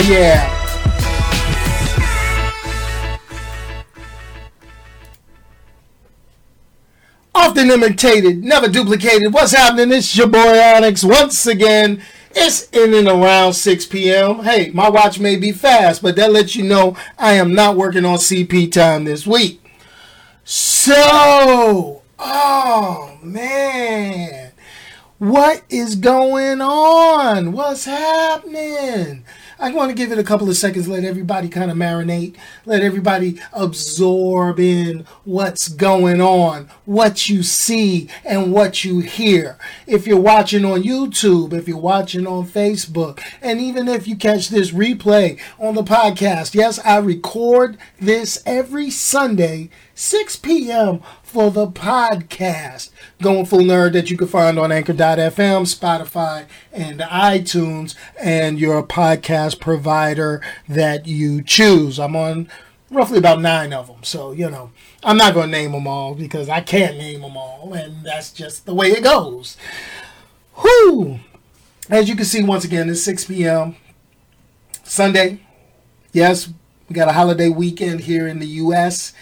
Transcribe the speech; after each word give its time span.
yeah. 0.02 0.54
Often 7.34 7.70
imitated, 7.70 8.44
never 8.44 8.68
duplicated. 8.68 9.32
What's 9.34 9.50
happening? 9.50 9.90
It's 9.90 10.16
your 10.16 10.28
boy 10.28 10.38
Onyx 10.38 11.02
once 11.02 11.48
again. 11.48 12.00
It's 12.30 12.68
in 12.70 12.94
and 12.94 13.08
around 13.08 13.54
6 13.54 13.86
p.m. 13.86 14.44
Hey, 14.44 14.70
my 14.70 14.88
watch 14.88 15.18
may 15.18 15.34
be 15.34 15.50
fast, 15.50 16.00
but 16.00 16.14
that 16.14 16.30
lets 16.30 16.54
you 16.54 16.62
know 16.62 16.96
I 17.18 17.32
am 17.32 17.52
not 17.52 17.76
working 17.76 18.04
on 18.04 18.18
CP 18.18 18.70
time 18.70 19.02
this 19.02 19.26
week. 19.26 19.60
So, 20.44 22.02
oh 22.20 23.18
man, 23.20 24.52
what 25.18 25.64
is 25.68 25.96
going 25.96 26.60
on? 26.60 27.50
What's 27.50 27.86
happening? 27.86 29.24
I 29.60 29.72
want 29.72 29.90
to 29.90 29.94
give 29.96 30.12
it 30.12 30.18
a 30.18 30.24
couple 30.24 30.48
of 30.48 30.56
seconds, 30.56 30.86
let 30.86 31.02
everybody 31.02 31.48
kind 31.48 31.70
of 31.70 31.76
marinate, 31.76 32.36
let 32.64 32.82
everybody 32.82 33.40
absorb 33.52 34.60
in 34.60 35.04
what's 35.24 35.68
going 35.68 36.20
on, 36.20 36.70
what 36.84 37.28
you 37.28 37.42
see, 37.42 38.08
and 38.24 38.52
what 38.52 38.84
you 38.84 39.00
hear. 39.00 39.58
If 39.86 40.06
you're 40.06 40.20
watching 40.20 40.64
on 40.64 40.84
YouTube, 40.84 41.52
if 41.52 41.66
you're 41.66 41.76
watching 41.76 42.26
on 42.26 42.46
Facebook, 42.46 43.20
and 43.42 43.60
even 43.60 43.88
if 43.88 44.06
you 44.06 44.14
catch 44.14 44.48
this 44.48 44.70
replay 44.70 45.40
on 45.58 45.74
the 45.74 45.82
podcast, 45.82 46.54
yes, 46.54 46.78
I 46.84 46.98
record 46.98 47.78
this 48.00 48.40
every 48.46 48.90
Sunday, 48.90 49.70
6 49.94 50.36
p.m 50.36 51.02
for 51.28 51.50
the 51.50 51.66
podcast. 51.66 52.90
Going 53.20 53.44
Full 53.44 53.60
Nerd 53.60 53.92
that 53.92 54.10
you 54.10 54.16
can 54.16 54.28
find 54.28 54.58
on 54.58 54.72
Anchor.fm, 54.72 55.66
Spotify, 55.66 56.46
and 56.72 57.00
iTunes, 57.00 57.94
and 58.18 58.58
your 58.58 58.82
podcast 58.82 59.60
provider 59.60 60.40
that 60.68 61.06
you 61.06 61.42
choose. 61.42 62.00
I'm 62.00 62.16
on 62.16 62.48
roughly 62.90 63.18
about 63.18 63.42
nine 63.42 63.74
of 63.74 63.88
them. 63.88 64.02
So, 64.02 64.32
you 64.32 64.48
know, 64.48 64.70
I'm 65.04 65.18
not 65.18 65.34
going 65.34 65.50
to 65.50 65.56
name 65.56 65.72
them 65.72 65.86
all 65.86 66.14
because 66.14 66.48
I 66.48 66.62
can't 66.62 66.96
name 66.96 67.20
them 67.20 67.36
all, 67.36 67.74
and 67.74 68.04
that's 68.04 68.32
just 68.32 68.64
the 68.64 68.74
way 68.74 68.88
it 68.88 69.04
goes. 69.04 69.58
Whoo! 70.64 71.20
As 71.90 72.08
you 72.08 72.16
can 72.16 72.24
see, 72.24 72.42
once 72.42 72.64
again, 72.64 72.88
it's 72.88 73.02
6 73.04 73.26
p.m. 73.26 73.76
Sunday. 74.82 75.40
Yes, 76.12 76.48
we 76.88 76.94
got 76.94 77.08
a 77.08 77.12
holiday 77.12 77.50
weekend 77.50 78.00
here 78.00 78.26
in 78.26 78.38
the 78.38 78.46
U.S. 78.46 79.12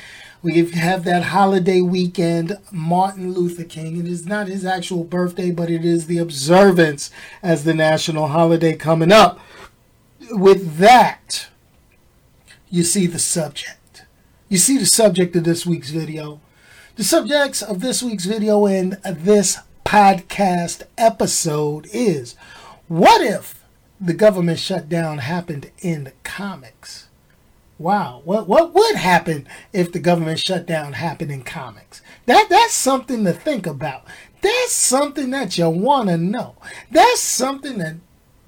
We 0.46 0.64
have 0.64 1.02
that 1.02 1.24
holiday 1.24 1.80
weekend, 1.80 2.56
Martin 2.70 3.34
Luther 3.34 3.64
King. 3.64 3.98
It 3.98 4.06
is 4.06 4.26
not 4.26 4.46
his 4.46 4.64
actual 4.64 5.02
birthday, 5.02 5.50
but 5.50 5.70
it 5.70 5.84
is 5.84 6.06
the 6.06 6.18
observance 6.18 7.10
as 7.42 7.64
the 7.64 7.74
national 7.74 8.28
holiday 8.28 8.76
coming 8.76 9.10
up. 9.10 9.40
With 10.30 10.76
that, 10.76 11.48
you 12.70 12.84
see 12.84 13.08
the 13.08 13.18
subject. 13.18 14.04
You 14.48 14.58
see 14.58 14.78
the 14.78 14.86
subject 14.86 15.34
of 15.34 15.42
this 15.42 15.66
week's 15.66 15.90
video. 15.90 16.40
The 16.94 17.02
subjects 17.02 17.60
of 17.60 17.80
this 17.80 18.00
week's 18.00 18.26
video 18.26 18.66
and 18.66 19.00
this 19.04 19.58
podcast 19.84 20.84
episode 20.96 21.88
is 21.92 22.36
what 22.86 23.20
if 23.20 23.64
the 24.00 24.14
government 24.14 24.60
shutdown 24.60 25.18
happened 25.18 25.72
in 25.80 26.04
the 26.04 26.12
comics? 26.22 27.08
Wow, 27.78 28.22
what 28.24 28.48
what 28.48 28.72
would 28.72 28.96
happen 28.96 29.46
if 29.72 29.92
the 29.92 29.98
government 29.98 30.38
shutdown 30.38 30.94
happened 30.94 31.30
in 31.30 31.42
comics? 31.42 32.00
That 32.24 32.46
that's 32.48 32.72
something 32.72 33.24
to 33.24 33.32
think 33.34 33.66
about. 33.66 34.04
That's 34.40 34.72
something 34.72 35.30
that 35.30 35.58
you 35.58 35.68
want 35.68 36.08
to 36.08 36.16
know. 36.16 36.56
That's 36.90 37.20
something 37.20 37.78
that 37.78 37.96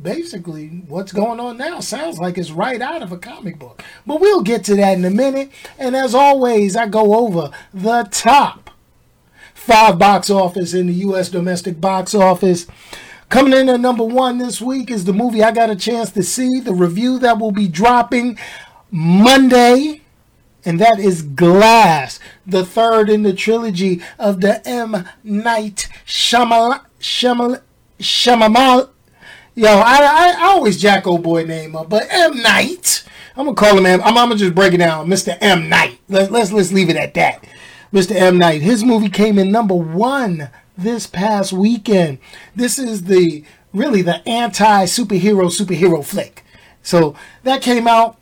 basically 0.00 0.82
what's 0.88 1.12
going 1.12 1.40
on 1.40 1.58
now 1.58 1.80
sounds 1.80 2.18
like 2.18 2.38
it's 2.38 2.50
right 2.50 2.80
out 2.80 3.02
of 3.02 3.12
a 3.12 3.18
comic 3.18 3.58
book. 3.58 3.82
But 4.06 4.20
we'll 4.20 4.42
get 4.42 4.64
to 4.64 4.76
that 4.76 4.96
in 4.96 5.04
a 5.04 5.10
minute. 5.10 5.50
And 5.78 5.94
as 5.94 6.14
always, 6.14 6.76
I 6.76 6.86
go 6.86 7.14
over 7.26 7.50
the 7.74 8.08
top 8.10 8.70
five 9.54 9.98
box 9.98 10.30
office 10.30 10.72
in 10.72 10.86
the 10.86 10.94
U.S. 10.94 11.28
domestic 11.28 11.80
box 11.80 12.14
office. 12.14 12.66
Coming 13.28 13.52
in 13.52 13.68
at 13.68 13.80
number 13.80 14.04
one 14.04 14.38
this 14.38 14.58
week 14.58 14.90
is 14.90 15.04
the 15.04 15.12
movie 15.12 15.42
I 15.42 15.50
got 15.50 15.68
a 15.68 15.76
chance 15.76 16.10
to 16.12 16.22
see, 16.22 16.60
the 16.60 16.72
review 16.72 17.18
that 17.18 17.38
will 17.38 17.52
be 17.52 17.68
dropping 17.68 18.38
Monday, 18.90 20.02
and 20.64 20.80
that 20.80 20.98
is 20.98 21.22
Glass, 21.22 22.18
the 22.46 22.64
third 22.64 23.08
in 23.10 23.22
the 23.22 23.32
trilogy 23.32 24.00
of 24.18 24.40
the 24.40 24.66
M. 24.68 25.08
Night 25.22 25.88
Shyamalan. 26.06 26.80
Yo, 29.54 29.68
I, 29.68 29.96
I, 29.96 30.34
I 30.38 30.44
always 30.44 30.80
jack 30.80 31.06
old 31.06 31.22
boy 31.22 31.44
name 31.44 31.74
up, 31.74 31.88
but 31.88 32.06
M. 32.10 32.40
Night. 32.42 33.04
I'm 33.36 33.44
gonna 33.44 33.54
call 33.54 33.78
him 33.78 33.86
M. 33.86 34.00
I'm, 34.00 34.18
I'm 34.18 34.28
gonna 34.28 34.36
just 34.36 34.54
break 34.54 34.72
it 34.72 34.78
down, 34.78 35.08
Mr. 35.08 35.36
M. 35.40 35.68
Night. 35.68 35.98
Let, 36.08 36.30
let's 36.30 36.52
let's 36.52 36.72
leave 36.72 36.90
it 36.90 36.96
at 36.96 37.14
that. 37.14 37.44
Mr. 37.92 38.14
M. 38.14 38.38
Night. 38.38 38.62
His 38.62 38.84
movie 38.84 39.08
came 39.08 39.38
in 39.38 39.50
number 39.50 39.74
one 39.74 40.50
this 40.76 41.06
past 41.06 41.52
weekend. 41.52 42.18
This 42.54 42.78
is 42.78 43.04
the 43.04 43.44
really 43.72 44.02
the 44.02 44.26
anti 44.28 44.84
superhero 44.84 45.50
superhero 45.50 46.04
flick. 46.04 46.44
So 46.82 47.16
that 47.42 47.62
came 47.62 47.86
out 47.88 48.17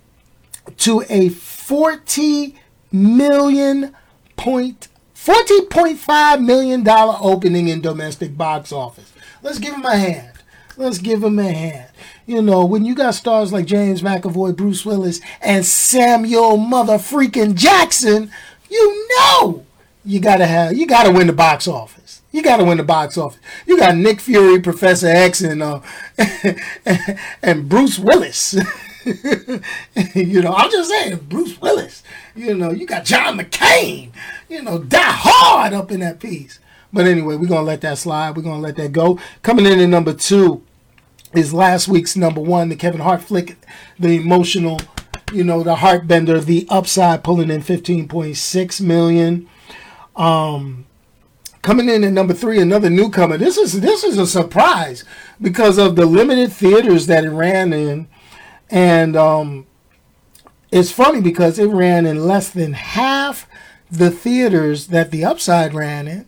to 0.78 1.04
a 1.08 1.28
40 1.28 2.54
million 2.92 3.94
point 4.36 4.88
40.5 5.14 6.44
million 6.44 6.84
dollar 6.84 7.18
opening 7.20 7.68
in 7.68 7.80
domestic 7.80 8.36
box 8.36 8.70
office. 8.70 9.12
Let's 9.42 9.58
give 9.58 9.74
him 9.74 9.84
a 9.84 9.96
hand. 9.96 10.32
Let's 10.76 10.98
give 10.98 11.24
him 11.24 11.38
a 11.38 11.50
hand. 11.50 11.90
You 12.26 12.42
know, 12.42 12.64
when 12.64 12.84
you 12.84 12.94
got 12.94 13.14
stars 13.14 13.52
like 13.52 13.66
James 13.66 14.02
McAvoy, 14.02 14.56
Bruce 14.56 14.84
Willis, 14.84 15.20
and 15.40 15.64
Samuel 15.64 16.56
mother 16.56 16.94
freaking 16.94 17.54
Jackson, 17.54 18.30
you 18.70 19.08
know 19.18 19.64
you 20.04 20.20
gotta 20.20 20.46
have 20.46 20.76
you 20.76 20.86
gotta 20.86 21.10
win 21.10 21.26
the 21.26 21.32
box 21.32 21.66
office. 21.66 22.22
You 22.30 22.42
gotta 22.42 22.64
win 22.64 22.78
the 22.78 22.84
box 22.84 23.18
office. 23.18 23.40
You 23.66 23.78
got 23.78 23.96
Nick 23.96 24.20
Fury, 24.20 24.60
Professor 24.60 25.08
X, 25.08 25.40
and 25.40 25.62
uh, 25.62 25.80
and 27.42 27.68
Bruce 27.68 27.98
Willis. 27.98 28.56
you 30.14 30.42
know, 30.42 30.52
I'm 30.52 30.70
just 30.70 30.90
saying, 30.90 31.16
Bruce 31.28 31.60
Willis. 31.60 32.02
You 32.34 32.54
know, 32.54 32.72
you 32.72 32.86
got 32.86 33.04
John 33.04 33.38
McClane. 33.38 34.10
You 34.48 34.62
know, 34.62 34.78
die 34.80 34.98
hard 35.00 35.72
up 35.72 35.92
in 35.92 36.00
that 36.00 36.18
piece. 36.18 36.58
But 36.92 37.06
anyway, 37.06 37.36
we're 37.36 37.46
gonna 37.46 37.62
let 37.62 37.82
that 37.82 37.98
slide. 37.98 38.36
We're 38.36 38.42
gonna 38.42 38.60
let 38.60 38.76
that 38.76 38.90
go. 38.90 39.20
Coming 39.42 39.66
in 39.66 39.78
at 39.78 39.88
number 39.88 40.12
two 40.12 40.64
is 41.34 41.54
last 41.54 41.86
week's 41.86 42.16
number 42.16 42.40
one, 42.40 42.68
the 42.68 42.74
Kevin 42.74 43.00
Hart 43.00 43.22
flick, 43.22 43.56
the 43.98 44.16
emotional, 44.16 44.80
you 45.32 45.44
know, 45.44 45.62
the 45.62 45.76
heartbender, 45.76 46.44
the 46.44 46.66
upside, 46.68 47.22
pulling 47.22 47.50
in 47.50 47.62
15.6 47.62 48.80
million. 48.80 49.48
Um, 50.16 50.86
coming 51.62 51.88
in 51.88 52.02
at 52.02 52.12
number 52.12 52.34
three, 52.34 52.60
another 52.60 52.90
newcomer. 52.90 53.36
This 53.36 53.56
is 53.56 53.80
this 53.80 54.02
is 54.02 54.18
a 54.18 54.26
surprise 54.26 55.04
because 55.40 55.78
of 55.78 55.94
the 55.94 56.06
limited 56.06 56.52
theaters 56.52 57.06
that 57.06 57.24
it 57.24 57.30
ran 57.30 57.72
in 57.72 58.08
and 58.70 59.16
um, 59.16 59.66
it's 60.70 60.90
funny 60.90 61.20
because 61.20 61.58
it 61.58 61.66
ran 61.66 62.06
in 62.06 62.26
less 62.26 62.50
than 62.50 62.72
half 62.72 63.48
the 63.90 64.10
theaters 64.10 64.88
that 64.88 65.10
the 65.10 65.24
Upside 65.24 65.74
ran 65.74 66.08
in, 66.08 66.26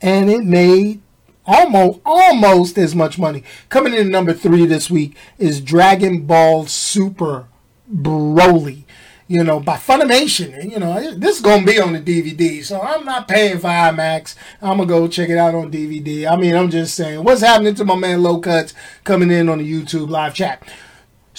and 0.00 0.30
it 0.30 0.44
made 0.44 1.00
almost 1.46 2.00
almost 2.04 2.78
as 2.78 2.94
much 2.94 3.18
money. 3.18 3.42
Coming 3.68 3.94
in 3.94 4.10
number 4.10 4.32
three 4.32 4.66
this 4.66 4.90
week 4.90 5.16
is 5.38 5.60
Dragon 5.60 6.22
Ball 6.22 6.66
Super 6.66 7.46
Broly. 7.92 8.84
You 9.26 9.44
know, 9.44 9.60
by 9.60 9.76
Funimation. 9.76 10.70
You 10.72 10.80
know, 10.80 11.14
this 11.14 11.36
is 11.36 11.42
gonna 11.42 11.64
be 11.64 11.78
on 11.80 11.92
the 11.92 12.00
DVD, 12.00 12.64
so 12.64 12.80
I'm 12.80 13.04
not 13.04 13.28
paying 13.28 13.58
for 13.60 13.68
IMAX. 13.68 14.34
I'm 14.60 14.78
gonna 14.78 14.86
go 14.86 15.06
check 15.06 15.28
it 15.28 15.38
out 15.38 15.54
on 15.54 15.70
DVD. 15.70 16.28
I 16.28 16.34
mean, 16.34 16.56
I'm 16.56 16.68
just 16.68 16.96
saying, 16.96 17.22
what's 17.22 17.40
happening 17.40 17.76
to 17.76 17.84
my 17.84 17.94
man 17.94 18.24
Low 18.24 18.40
Cuts 18.40 18.74
coming 19.04 19.30
in 19.30 19.48
on 19.48 19.58
the 19.58 19.72
YouTube 19.72 20.10
live 20.10 20.34
chat? 20.34 20.62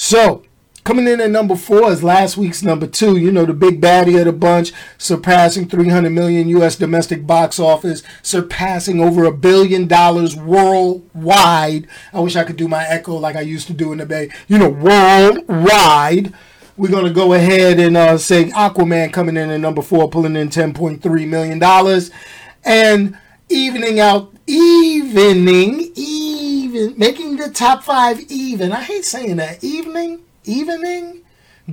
So, 0.04 0.42
coming 0.84 1.08
in 1.08 1.22
at 1.22 1.30
number 1.30 1.56
four 1.56 1.92
is 1.92 2.02
last 2.04 2.36
week's 2.36 2.64
number 2.64 2.88
two. 2.88 3.18
You 3.18 3.32
know, 3.32 3.46
the 3.46 3.54
big 3.54 3.80
baddie 3.80 4.18
of 4.18 4.26
the 4.26 4.34
bunch, 4.34 4.74
surpassing 4.98 5.70
300 5.70 6.10
million 6.10 6.50
U.S. 6.50 6.76
domestic 6.76 7.28
box 7.28 7.60
office, 7.60 8.02
surpassing 8.24 9.00
over 9.00 9.26
a 9.26 9.32
billion 9.32 9.88
dollars 9.88 10.36
worldwide. 10.36 11.88
I 12.12 12.20
wish 12.20 12.36
I 12.36 12.44
could 12.44 12.56
do 12.56 12.68
my 12.68 12.84
echo 12.84 13.16
like 13.16 13.36
I 13.36 13.42
used 13.42 13.68
to 13.68 13.74
do 13.74 13.92
in 13.92 14.00
the 14.00 14.08
Bay. 14.08 14.32
You 14.48 14.58
know, 14.58 14.70
worldwide. 14.70 16.34
We're 16.78 16.90
going 16.90 17.06
to 17.06 17.14
go 17.14 17.34
ahead 17.34 17.80
and 17.80 17.96
uh, 17.96 18.18
say 18.18 18.46
Aquaman 18.46 19.14
coming 19.14 19.38
in 19.38 19.52
at 19.52 19.60
number 19.60 19.84
four, 19.84 20.10
pulling 20.10 20.36
in 20.36 20.50
$10.3 20.50 21.28
million. 21.28 21.62
And 22.66 23.20
evening 23.50 24.00
out, 24.00 24.34
evening, 24.48 25.92
even, 26.76 26.98
making 26.98 27.38
the 27.38 27.50
top 27.50 27.84
five 27.84 28.20
even. 28.30 28.72
I 28.72 28.82
hate 28.84 29.06
saying 29.06 29.38
that. 29.38 29.64
Evening, 29.64 30.22
evening, 30.44 31.22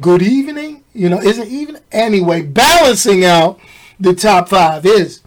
good 0.01 0.23
evening. 0.23 0.85
You 0.93 1.09
know, 1.09 1.21
isn't 1.21 1.49
even? 1.49 1.79
Anyway, 1.93 2.43
balancing 2.43 3.25
out 3.25 3.59
the 4.01 4.15
top 4.15 4.49
five 4.49 4.87
is 4.87 5.23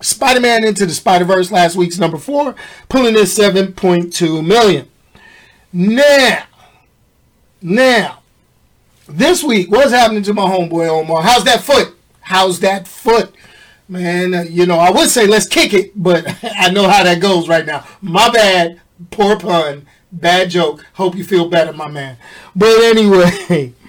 Spider 0.00 0.40
Man 0.40 0.64
Into 0.64 0.86
the 0.86 0.92
Spider 0.94 1.24
Verse, 1.24 1.50
last 1.50 1.76
week's 1.76 1.98
number 1.98 2.16
four, 2.18 2.54
pulling 2.88 3.14
in 3.16 3.22
7.2 3.22 4.44
million. 4.46 4.88
Now, 5.72 6.44
Now, 7.62 8.22
this 9.06 9.42
week, 9.42 9.70
what's 9.70 9.92
happening 9.92 10.22
to 10.24 10.34
my 10.34 10.42
homeboy 10.42 10.88
Omar? 10.88 11.22
How's 11.22 11.44
that 11.44 11.60
foot? 11.60 11.94
How's 12.20 12.60
that 12.60 12.88
foot? 12.88 13.34
Man, 13.88 14.34
uh, 14.34 14.42
you 14.42 14.66
know, 14.66 14.78
I 14.78 14.90
would 14.90 15.10
say 15.10 15.26
let's 15.26 15.46
kick 15.48 15.74
it, 15.74 15.92
but 16.00 16.24
I 16.44 16.70
know 16.70 16.88
how 16.88 17.02
that 17.02 17.20
goes 17.20 17.48
right 17.48 17.66
now. 17.66 17.84
My 18.00 18.30
bad. 18.30 18.80
Poor 19.10 19.36
pun. 19.36 19.86
Bad 20.12 20.50
joke. 20.50 20.84
Hope 20.94 21.14
you 21.14 21.24
feel 21.24 21.48
better, 21.48 21.72
my 21.72 21.88
man. 21.88 22.16
But 22.54 22.80
anyway, 22.82 23.72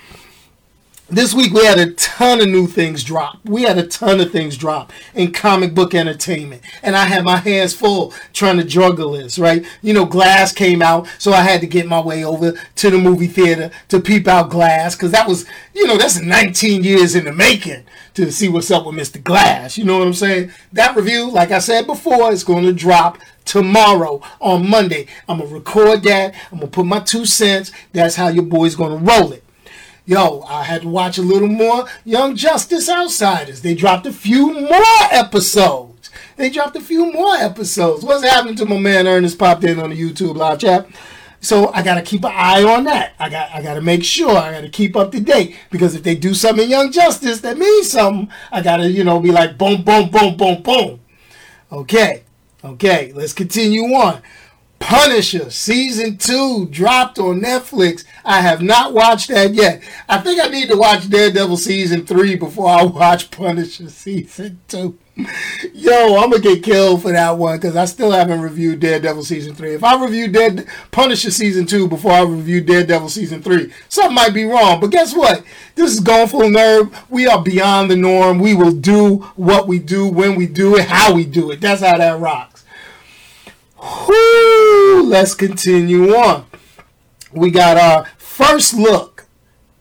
this 1.11 1.33
week 1.33 1.51
we 1.51 1.65
had 1.65 1.77
a 1.77 1.91
ton 1.91 2.39
of 2.39 2.47
new 2.47 2.65
things 2.65 3.03
drop. 3.03 3.37
We 3.43 3.63
had 3.63 3.77
a 3.77 3.85
ton 3.85 4.21
of 4.21 4.31
things 4.31 4.55
drop 4.55 4.93
in 5.13 5.33
comic 5.33 5.75
book 5.75 5.93
entertainment. 5.93 6.61
And 6.81 6.95
I 6.95 7.05
had 7.05 7.25
my 7.25 7.37
hands 7.37 7.73
full 7.73 8.13
trying 8.31 8.57
to 8.57 8.63
juggle 8.63 9.11
this, 9.11 9.37
right? 9.37 9.65
You 9.81 9.93
know, 9.93 10.05
Glass 10.05 10.53
came 10.53 10.81
out, 10.81 11.07
so 11.17 11.33
I 11.33 11.41
had 11.41 11.59
to 11.61 11.67
get 11.67 11.85
my 11.85 11.99
way 11.99 12.23
over 12.23 12.53
to 12.53 12.89
the 12.89 12.97
movie 12.97 13.27
theater 13.27 13.71
to 13.89 13.99
peep 13.99 14.27
out 14.27 14.49
Glass, 14.49 14.95
because 14.95 15.11
that 15.11 15.27
was, 15.27 15.45
you 15.73 15.85
know, 15.85 15.97
that's 15.97 16.19
19 16.19 16.83
years 16.83 17.13
in 17.13 17.25
the 17.25 17.33
making 17.33 17.83
to 18.13 18.31
see 18.31 18.47
what's 18.47 18.71
up 18.71 18.85
with 18.85 18.95
Mr. 18.95 19.21
Glass. 19.21 19.77
You 19.77 19.83
know 19.83 19.99
what 19.99 20.07
I'm 20.07 20.13
saying? 20.13 20.51
That 20.71 20.95
review, 20.95 21.29
like 21.29 21.51
I 21.51 21.59
said 21.59 21.87
before, 21.87 22.31
is 22.31 22.45
going 22.45 22.63
to 22.63 22.73
drop 22.73 23.17
tomorrow 23.43 24.21
on 24.39 24.69
Monday. 24.69 25.07
I'm 25.27 25.39
going 25.39 25.49
to 25.49 25.55
record 25.55 26.03
that. 26.03 26.33
I'm 26.51 26.59
going 26.59 26.71
to 26.71 26.75
put 26.75 26.85
my 26.85 26.99
two 26.99 27.25
cents. 27.25 27.71
That's 27.91 28.15
how 28.15 28.29
your 28.29 28.43
boy's 28.43 28.75
going 28.75 28.97
to 28.97 29.05
roll 29.05 29.33
it. 29.33 29.43
Yo, 30.05 30.41
I 30.47 30.63
had 30.63 30.81
to 30.81 30.87
watch 30.87 31.19
a 31.19 31.21
little 31.21 31.47
more 31.47 31.85
Young 32.03 32.35
Justice 32.35 32.89
Outsiders. 32.89 33.61
They 33.61 33.75
dropped 33.75 34.07
a 34.07 34.11
few 34.11 34.51
more 34.51 34.83
episodes. 35.11 36.09
They 36.37 36.49
dropped 36.49 36.75
a 36.75 36.81
few 36.81 37.13
more 37.13 37.35
episodes. 37.35 38.03
What's 38.03 38.23
happening 38.23 38.55
to 38.55 38.65
my 38.65 38.79
man 38.79 39.07
Ernest 39.07 39.37
popped 39.37 39.63
in 39.63 39.79
on 39.79 39.91
the 39.91 39.95
YouTube 39.95 40.35
live 40.35 40.59
chat? 40.59 40.87
So 41.39 41.71
I 41.71 41.83
gotta 41.83 42.01
keep 42.01 42.23
an 42.23 42.31
eye 42.33 42.63
on 42.63 42.83
that. 42.85 43.13
I 43.19 43.29
got 43.29 43.51
I 43.51 43.61
gotta 43.61 43.81
make 43.81 44.03
sure 44.03 44.35
I 44.35 44.51
gotta 44.51 44.69
keep 44.69 44.95
up 44.95 45.11
to 45.11 45.19
date 45.19 45.55
because 45.69 45.93
if 45.93 46.03
they 46.03 46.15
do 46.15 46.33
something 46.33 46.65
in 46.65 46.69
Young 46.69 46.91
Justice 46.91 47.41
that 47.41 47.57
means 47.57 47.89
something, 47.89 48.31
I 48.51 48.61
gotta 48.61 48.89
you 48.89 49.03
know 49.03 49.19
be 49.19 49.31
like 49.31 49.57
boom 49.57 49.83
boom 49.83 50.09
boom 50.09 50.35
boom 50.35 50.63
boom. 50.63 50.99
Okay, 51.71 52.23
okay, 52.63 53.11
let's 53.15 53.33
continue 53.33 53.83
on. 53.93 54.21
Punisher 54.81 55.49
season 55.51 56.17
two 56.17 56.67
dropped 56.69 57.19
on 57.19 57.39
Netflix. 57.39 58.03
I 58.25 58.41
have 58.41 58.61
not 58.61 58.93
watched 58.93 59.29
that 59.29 59.53
yet. 59.53 59.81
I 60.09 60.17
think 60.17 60.41
I 60.41 60.47
need 60.47 60.69
to 60.69 60.75
watch 60.75 61.07
Daredevil 61.09 61.57
season 61.57 62.05
three 62.05 62.35
before 62.35 62.67
I 62.67 62.83
watch 62.83 63.31
Punisher 63.31 63.89
season 63.89 64.59
two. 64.67 64.97
Yo, 65.73 66.17
I'm 66.17 66.31
gonna 66.31 66.39
get 66.39 66.63
killed 66.63 67.03
for 67.03 67.11
that 67.11 67.37
one 67.37 67.57
because 67.57 67.75
I 67.75 67.85
still 67.85 68.11
haven't 68.11 68.41
reviewed 68.41 68.79
Daredevil 68.79 69.23
season 69.23 69.53
three. 69.53 69.75
If 69.75 69.83
I 69.83 70.03
review 70.03 70.27
Dead 70.27 70.65
Punisher 70.89 71.31
season 71.31 71.67
two 71.67 71.87
before 71.87 72.11
I 72.11 72.23
review 72.23 72.61
Daredevil 72.61 73.09
season 73.09 73.43
three, 73.43 73.71
something 73.87 74.15
might 74.15 74.33
be 74.33 74.45
wrong. 74.45 74.79
But 74.79 74.87
guess 74.89 75.15
what? 75.15 75.43
This 75.75 75.93
is 75.93 75.99
Going 75.99 76.27
Full 76.27 76.49
Nerd. 76.49 76.93
We 77.09 77.27
are 77.27 77.41
beyond 77.41 77.91
the 77.91 77.95
norm. 77.95 78.39
We 78.39 78.55
will 78.55 78.71
do 78.71 79.17
what 79.35 79.67
we 79.67 79.77
do 79.79 80.07
when 80.07 80.35
we 80.35 80.47
do 80.47 80.75
it, 80.75 80.87
how 80.87 81.13
we 81.13 81.25
do 81.25 81.51
it. 81.51 81.61
That's 81.61 81.81
how 81.81 81.97
that 81.97 82.19
rocks. 82.19 82.60
Whoo, 83.81 85.03
let's 85.03 85.33
continue 85.33 86.15
on. 86.15 86.45
We 87.31 87.49
got 87.49 87.77
our 87.77 88.05
first 88.17 88.75
look 88.75 89.25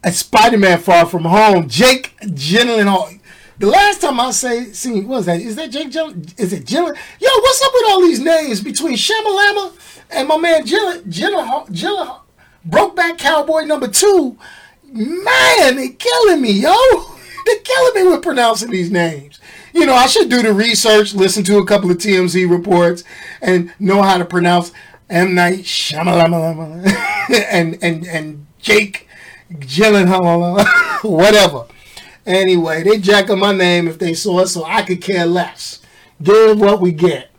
at 0.03 0.15
Spider-Man 0.15 0.79
Far 0.79 1.05
From 1.05 1.25
Home. 1.25 1.69
Jake 1.69 2.17
Gyllenhaal. 2.23 3.21
The 3.59 3.67
last 3.67 4.01
time 4.01 4.19
I 4.19 4.31
say 4.31 4.73
seen 4.73 5.07
what 5.07 5.17
was 5.19 5.27
that? 5.27 5.41
Is 5.41 5.57
that 5.57 5.71
Jake 5.71 5.91
Gyllenhaal? 5.91 6.41
Is 6.41 6.53
it 6.55 6.65
Gyllenhaal? 6.65 6.97
Yo, 7.21 7.29
what's 7.29 7.63
up 7.63 7.73
with 7.75 7.85
all 7.89 8.01
these 8.01 8.21
names 8.21 8.63
between 8.63 8.97
Shamalama 8.97 9.73
and 10.11 10.29
my 10.29 10.39
man 10.39 10.65
Gyllenhaal? 10.65 11.69
Gyllenhaal, 11.69 12.21
Brokeback 12.67 13.19
Cowboy 13.19 13.63
number 13.63 13.89
two. 13.89 14.39
Man, 14.85 15.77
they 15.77 15.91
killing 15.91 16.41
me, 16.41 16.53
yo. 16.53 16.75
They're 17.47 17.59
killing 17.61 18.05
me 18.05 18.11
with 18.11 18.23
pronouncing 18.23 18.71
these 18.71 18.91
names 18.91 19.40
you 19.73 19.87
know, 19.87 19.95
I 19.95 20.07
should 20.07 20.29
do 20.29 20.43
the 20.43 20.53
research, 20.53 21.15
listen 21.15 21.45
to 21.45 21.59
a 21.59 21.67
couple 21.67 21.91
of 21.91 21.99
TMZ 21.99 22.51
reports, 22.51 23.05
and 23.41 23.73
know 23.79 24.03
how 24.03 24.19
to 24.19 24.25
pronounce 24.25 24.73
M 25.09 25.35
Night 25.35 25.61
Shyamalan 25.61 26.87
and 27.51 27.79
and 27.83 28.07
and 28.07 28.47
Jake 28.61 29.09
Gyllenhaal, 29.53 30.65
whatever. 31.03 31.67
Anyway, 32.27 32.83
they 32.83 32.99
jack 32.99 33.31
up 33.31 33.39
my 33.39 33.53
name 33.53 33.89
if 33.89 33.99
they 33.99 34.15
saw 34.15 34.41
it, 34.41 34.49
so 34.49 34.65
I 34.65 34.83
could 34.83 35.03
care 35.03 35.27
less. 35.27 35.81
Give 36.23 36.61
what 36.61 36.81
we 36.81 36.93
get. 36.93 37.31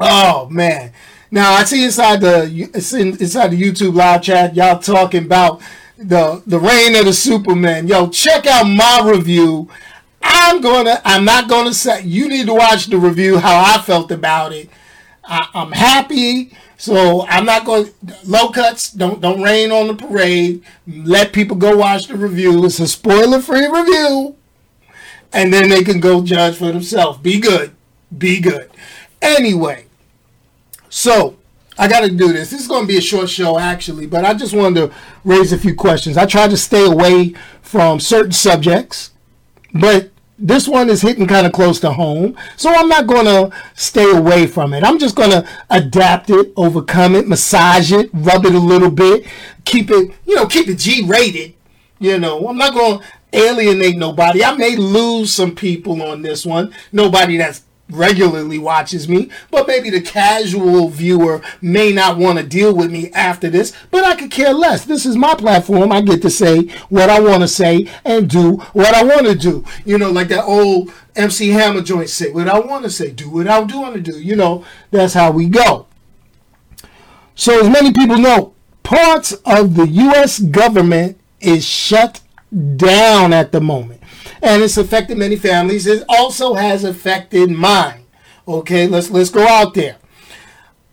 Oh 0.00 0.48
man! 0.48 0.92
Now 1.30 1.52
I 1.52 1.64
see 1.64 1.84
inside 1.84 2.20
the 2.20 2.44
inside 2.74 3.48
the 3.50 3.62
YouTube 3.62 3.94
live 3.94 4.22
chat, 4.22 4.56
y'all 4.56 4.78
talking 4.78 5.24
about 5.24 5.60
the 5.98 6.42
the 6.46 6.58
reign 6.58 6.96
of 6.96 7.04
the 7.04 7.12
Superman. 7.12 7.86
Yo, 7.86 8.08
check 8.08 8.46
out 8.46 8.64
my 8.64 9.02
review 9.04 9.68
I'm 10.22 10.60
gonna. 10.60 11.00
I'm 11.04 11.24
not 11.24 11.48
gonna 11.48 11.74
say. 11.74 12.02
You 12.02 12.28
need 12.28 12.46
to 12.46 12.54
watch 12.54 12.86
the 12.86 12.98
review. 12.98 13.38
How 13.38 13.74
I 13.74 13.82
felt 13.82 14.10
about 14.10 14.52
it. 14.52 14.68
I, 15.24 15.48
am 15.54 15.72
happy. 15.72 16.52
So 16.76 17.26
I'm 17.28 17.44
not 17.44 17.64
going 17.64 17.90
low 18.24 18.48
cuts. 18.48 18.90
Don't 18.90 19.20
don't 19.20 19.42
rain 19.42 19.70
on 19.70 19.88
the 19.88 19.94
parade. 19.94 20.62
Let 20.86 21.32
people 21.32 21.56
go 21.56 21.76
watch 21.76 22.08
the 22.08 22.16
review. 22.16 22.64
It's 22.64 22.80
a 22.80 22.88
spoiler 22.88 23.40
free 23.40 23.66
review, 23.66 24.36
and 25.32 25.52
then 25.52 25.68
they 25.68 25.84
can 25.84 26.00
go 26.00 26.22
judge 26.22 26.56
for 26.56 26.72
themselves. 26.72 27.18
Be 27.18 27.40
good. 27.40 27.72
Be 28.16 28.40
good. 28.40 28.70
Anyway, 29.20 29.86
so 30.88 31.36
I 31.78 31.88
got 31.88 32.00
to 32.00 32.10
do 32.10 32.32
this. 32.32 32.50
This 32.50 32.60
is 32.60 32.68
going 32.68 32.82
to 32.82 32.88
be 32.88 32.98
a 32.98 33.02
short 33.02 33.30
show, 33.30 33.58
actually, 33.58 34.06
but 34.06 34.24
I 34.24 34.34
just 34.34 34.54
wanted 34.54 34.90
to 34.90 34.96
raise 35.24 35.52
a 35.52 35.58
few 35.58 35.74
questions. 35.74 36.16
I 36.16 36.26
try 36.26 36.48
to 36.48 36.56
stay 36.56 36.84
away 36.84 37.34
from 37.62 37.98
certain 37.98 38.32
subjects, 38.32 39.10
but 39.72 40.11
this 40.42 40.66
one 40.66 40.90
is 40.90 41.00
hitting 41.00 41.26
kind 41.26 41.46
of 41.46 41.52
close 41.52 41.78
to 41.80 41.92
home. 41.92 42.36
So 42.56 42.68
I'm 42.74 42.88
not 42.88 43.06
going 43.06 43.26
to 43.26 43.56
stay 43.74 44.10
away 44.10 44.48
from 44.48 44.74
it. 44.74 44.82
I'm 44.82 44.98
just 44.98 45.14
going 45.14 45.30
to 45.30 45.48
adapt 45.70 46.30
it, 46.30 46.52
overcome 46.56 47.14
it, 47.14 47.28
massage 47.28 47.92
it, 47.92 48.10
rub 48.12 48.44
it 48.44 48.54
a 48.54 48.58
little 48.58 48.90
bit, 48.90 49.24
keep 49.64 49.90
it, 49.90 50.10
you 50.26 50.34
know, 50.34 50.46
keep 50.46 50.68
it 50.68 50.78
G 50.78 51.06
rated. 51.06 51.54
You 52.00 52.18
know, 52.18 52.48
I'm 52.48 52.58
not 52.58 52.74
going 52.74 52.98
to 52.98 53.04
alienate 53.32 53.96
nobody. 53.96 54.44
I 54.44 54.56
may 54.56 54.74
lose 54.74 55.32
some 55.32 55.54
people 55.54 56.02
on 56.02 56.22
this 56.22 56.44
one. 56.44 56.74
Nobody 56.90 57.36
that's 57.36 57.62
regularly 57.90 58.58
watches 58.58 59.08
me, 59.08 59.30
but 59.50 59.66
maybe 59.66 59.90
the 59.90 60.00
casual 60.00 60.88
viewer 60.88 61.42
may 61.60 61.92
not 61.92 62.16
want 62.16 62.38
to 62.38 62.44
deal 62.44 62.74
with 62.74 62.90
me 62.90 63.10
after 63.12 63.50
this, 63.50 63.72
but 63.90 64.04
I 64.04 64.16
could 64.16 64.30
care 64.30 64.52
less. 64.52 64.84
This 64.84 65.04
is 65.06 65.16
my 65.16 65.34
platform. 65.34 65.92
I 65.92 66.00
get 66.00 66.22
to 66.22 66.30
say 66.30 66.62
what 66.88 67.10
I 67.10 67.20
want 67.20 67.42
to 67.42 67.48
say 67.48 67.88
and 68.04 68.28
do 68.28 68.56
what 68.72 68.94
I 68.94 69.04
want 69.04 69.26
to 69.26 69.34
do. 69.34 69.64
You 69.84 69.98
know, 69.98 70.10
like 70.10 70.28
that 70.28 70.44
old 70.44 70.92
MC 71.14 71.50
Hammer 71.50 71.82
joint 71.82 72.08
say 72.08 72.30
what 72.30 72.48
I 72.48 72.58
want 72.58 72.84
to 72.84 72.90
say, 72.90 73.10
do 73.10 73.30
what 73.30 73.48
I 73.48 73.62
do 73.64 73.80
want 73.80 73.94
to 73.94 74.00
do. 74.00 74.20
You 74.20 74.36
know, 74.36 74.64
that's 74.90 75.14
how 75.14 75.30
we 75.30 75.48
go. 75.48 75.86
So 77.34 77.60
as 77.60 77.68
many 77.68 77.92
people 77.92 78.18
know, 78.18 78.54
parts 78.82 79.32
of 79.44 79.74
the 79.74 79.86
US 79.86 80.38
government 80.38 81.18
is 81.40 81.64
shut 81.64 82.20
down 82.76 83.32
at 83.32 83.52
the 83.52 83.60
moment 83.60 84.01
and 84.42 84.62
it's 84.62 84.76
affected 84.76 85.16
many 85.16 85.36
families. 85.36 85.86
It 85.86 86.04
also 86.08 86.54
has 86.54 86.84
affected 86.84 87.50
mine. 87.50 88.04
Okay, 88.46 88.88
let's 88.88 89.10
let's 89.10 89.30
go 89.30 89.46
out 89.46 89.74
there. 89.74 89.96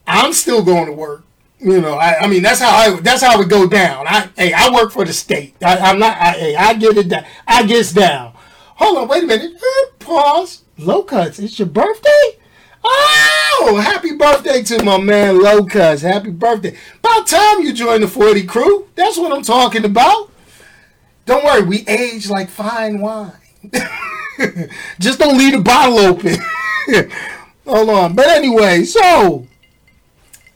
I'm 0.05 0.33
still 0.33 0.63
going 0.63 0.85
to 0.85 0.93
work. 0.93 1.23
You 1.59 1.81
know, 1.81 1.95
I, 1.95 2.21
I 2.21 2.27
mean 2.27 2.43
that's 2.43 2.61
how 2.61 2.69
I 2.69 2.99
that's 3.01 3.23
how 3.23 3.41
it 3.41 3.49
go 3.49 3.67
down. 3.67 4.07
I 4.07 4.29
hey, 4.37 4.53
I 4.53 4.71
work 4.71 4.91
for 4.91 5.03
the 5.03 5.13
state. 5.13 5.55
I, 5.61 5.89
am 5.89 5.99
not. 5.99 6.17
I, 6.17 6.31
hey, 6.31 6.55
I 6.55 6.73
get 6.75 6.95
it 6.97 7.09
down. 7.09 7.25
I 7.47 7.65
gets 7.65 7.91
down. 7.91 8.33
Hold 8.75 8.97
on, 8.99 9.07
wait 9.09 9.23
a 9.23 9.27
minute. 9.27 9.61
Pause. 9.99 10.63
Low 10.77 11.03
cuts. 11.03 11.39
It's 11.39 11.59
your 11.59 11.67
birthday. 11.67 12.39
Oh, 12.81 13.81
happy 13.83 14.15
birthday 14.15 14.63
to 14.63 14.83
my 14.83 14.97
man 14.97 15.41
Low 15.41 15.65
Cuts. 15.65 16.01
Happy 16.01 16.29
birthday. 16.29 16.77
About 16.99 17.27
time 17.27 17.61
you 17.61 17.73
joined 17.73 18.03
the 18.03 18.07
40 18.07 18.45
crew. 18.45 18.87
That's 18.95 19.17
what 19.17 19.33
I'm 19.33 19.43
talking 19.43 19.83
about. 19.83 20.31
Don't 21.25 21.43
worry, 21.43 21.63
we 21.63 21.85
age 21.87 22.29
like 22.29 22.49
fine 22.49 23.01
wine. 23.01 23.33
Just 24.99 25.19
don't 25.19 25.37
leave 25.37 25.53
the 25.53 25.61
bottle 25.61 25.99
open. 25.99 26.37
Hold 27.65 27.89
on. 27.89 28.15
But 28.15 28.27
anyway, 28.27 28.83
so 28.83 29.45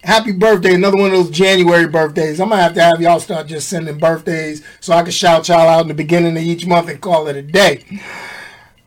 happy 0.03 0.31
birthday. 0.31 0.75
Another 0.75 0.98
one 0.98 1.07
of 1.07 1.12
those 1.12 1.29
January 1.29 1.88
birthdays. 1.88 2.39
I'm 2.39 2.50
going 2.50 2.60
to 2.60 2.63
have 2.63 2.74
to 2.75 2.83
have 2.83 3.01
y'all 3.01 3.19
start 3.19 3.48
just 3.48 3.69
sending 3.69 3.98
birthdays 3.98 4.63
so 4.79 4.93
I 4.93 5.01
can 5.01 5.12
shout 5.12 5.48
y'all 5.48 5.67
out 5.67 5.81
in 5.81 5.88
the 5.88 5.93
beginning 5.93 6.38
of 6.38 6.43
each 6.43 6.65
month 6.65 6.89
and 6.89 7.01
call 7.01 7.27
it 7.27 7.36
a 7.36 7.41
day. 7.41 7.83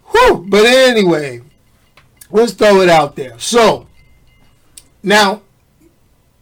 Whew. 0.06 0.44
But 0.48 0.66
anyway, 0.66 1.42
let's 2.30 2.52
throw 2.52 2.80
it 2.80 2.88
out 2.88 3.16
there. 3.16 3.38
So, 3.38 3.86
now, 5.02 5.42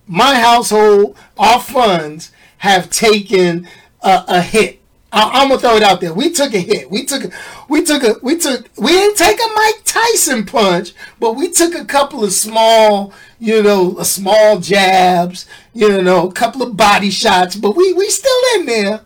my 0.06 0.34
household, 0.34 1.16
our 1.38 1.60
funds 1.60 2.32
have 2.58 2.90
taken 2.90 3.68
a, 4.02 4.24
a 4.28 4.40
hit 4.40 4.80
I, 5.14 5.42
am 5.42 5.48
gonna 5.48 5.60
throw 5.60 5.76
it 5.76 5.82
out 5.82 6.00
there. 6.00 6.12
We 6.12 6.30
took 6.30 6.54
a 6.54 6.58
hit. 6.58 6.90
We 6.90 7.04
took 7.04 7.32
we 7.68 7.84
took 7.84 8.02
a, 8.02 8.16
we 8.20 8.36
took, 8.36 8.68
we 8.76 8.88
didn't 8.88 9.16
take 9.16 9.38
a 9.38 9.52
Mike 9.54 9.82
Tyson 9.84 10.44
punch, 10.44 10.92
but 11.20 11.36
we 11.36 11.50
took 11.50 11.74
a 11.74 11.84
couple 11.84 12.24
of 12.24 12.32
small, 12.32 13.12
you 13.38 13.62
know, 13.62 13.96
a 13.98 14.04
small 14.04 14.58
jabs, 14.58 15.46
you 15.72 16.02
know, 16.02 16.28
a 16.28 16.32
couple 16.32 16.62
of 16.62 16.76
body 16.76 17.10
shots, 17.10 17.54
but 17.54 17.76
we 17.76 17.92
we 17.92 18.10
still 18.10 18.40
in 18.56 18.66
there. 18.66 19.02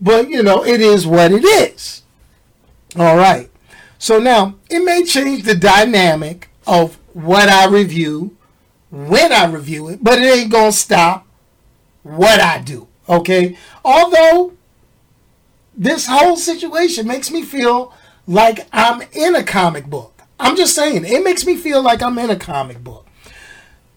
But 0.00 0.28
you 0.28 0.42
know, 0.42 0.64
it 0.64 0.80
is 0.80 1.06
what 1.06 1.30
it 1.30 1.44
is. 1.44 2.02
All 2.96 3.16
right. 3.16 3.48
So 3.98 4.18
now 4.18 4.56
it 4.68 4.80
may 4.80 5.04
change 5.04 5.44
the 5.44 5.54
dynamic 5.54 6.48
of 6.66 6.98
what 7.12 7.48
I 7.48 7.66
review 7.66 8.36
when 8.90 9.32
I 9.32 9.46
review 9.46 9.88
it, 9.88 10.02
but 10.02 10.18
it 10.18 10.26
ain't 10.26 10.50
gonna 10.50 10.72
stop 10.72 11.26
what 12.02 12.40
I 12.40 12.58
do. 12.58 12.88
Okay. 13.08 13.56
Although 13.84 14.54
this 15.76 16.06
whole 16.06 16.36
situation 16.36 17.06
makes 17.06 17.30
me 17.30 17.42
feel 17.42 17.92
like 18.26 18.66
I'm 18.72 19.02
in 19.12 19.34
a 19.34 19.42
comic 19.42 19.86
book. 19.86 20.22
I'm 20.38 20.56
just 20.56 20.74
saying, 20.74 21.04
it 21.04 21.22
makes 21.22 21.46
me 21.46 21.56
feel 21.56 21.82
like 21.82 22.02
I'm 22.02 22.18
in 22.18 22.30
a 22.30 22.36
comic 22.36 22.82
book. 22.82 23.06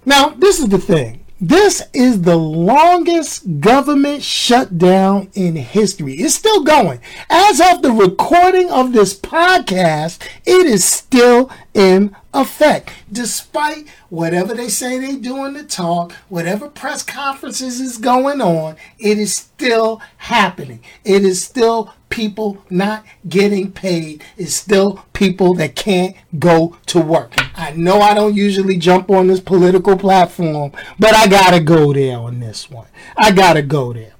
Now, 0.06 0.30
this 0.30 0.60
is 0.60 0.70
the 0.70 0.78
thing. 0.78 1.26
This 1.40 1.84
is 1.94 2.24
the 2.24 2.36
longest 2.36 3.60
government 3.60 4.24
shutdown 4.24 5.30
in 5.36 5.56
history. 5.56 6.16
It's 6.16 6.34
still 6.34 6.64
going. 6.64 7.00
As 7.30 7.62
of 7.62 7.84
the 7.84 7.92
recording 7.92 8.72
of 8.72 8.92
this 8.92 9.16
podcast, 9.16 10.28
it 10.48 10.66
is 10.66 10.84
still 10.84 11.52
in 11.76 12.16
effect. 12.34 12.92
Despite 13.12 13.88
whatever 14.10 14.56
they 14.56 14.68
say 14.68 14.98
they 14.98 15.16
do 15.16 15.46
in 15.46 15.54
the 15.54 15.64
talk, 15.64 16.12
whatever 16.28 16.70
press 16.70 17.04
conferences 17.04 17.80
is 17.80 18.00
going 18.00 18.42
on, 18.42 18.76
it 18.98 19.20
is 19.20 19.36
still 19.36 20.02
happening. 20.18 20.82
It 21.04 21.24
is 21.24 21.44
still 21.44 21.94
people 22.10 22.64
not 22.70 23.06
getting 23.28 23.72
paid. 23.72 24.24
is 24.38 24.56
still 24.56 25.06
people 25.14 25.54
that 25.56 25.76
can't 25.76 26.16
go 26.40 26.78
to 26.88 27.00
work. 27.00 27.34
I 27.56 27.72
know 27.72 28.02
I 28.02 28.14
don't 28.14 28.36
usually 28.36 28.78
jump 28.78 29.10
on 29.10 29.28
this 29.28 29.40
political 29.40 29.98
platform, 29.98 30.72
but 31.00 31.14
I 31.14 31.28
gotta 31.28 31.60
go 31.60 31.94
there 31.94 32.18
on 32.18 32.40
this 32.40 32.70
one. 32.70 32.88
I 33.18 33.32
gotta 33.32 33.62
go 33.62 33.94
there. 33.94 34.14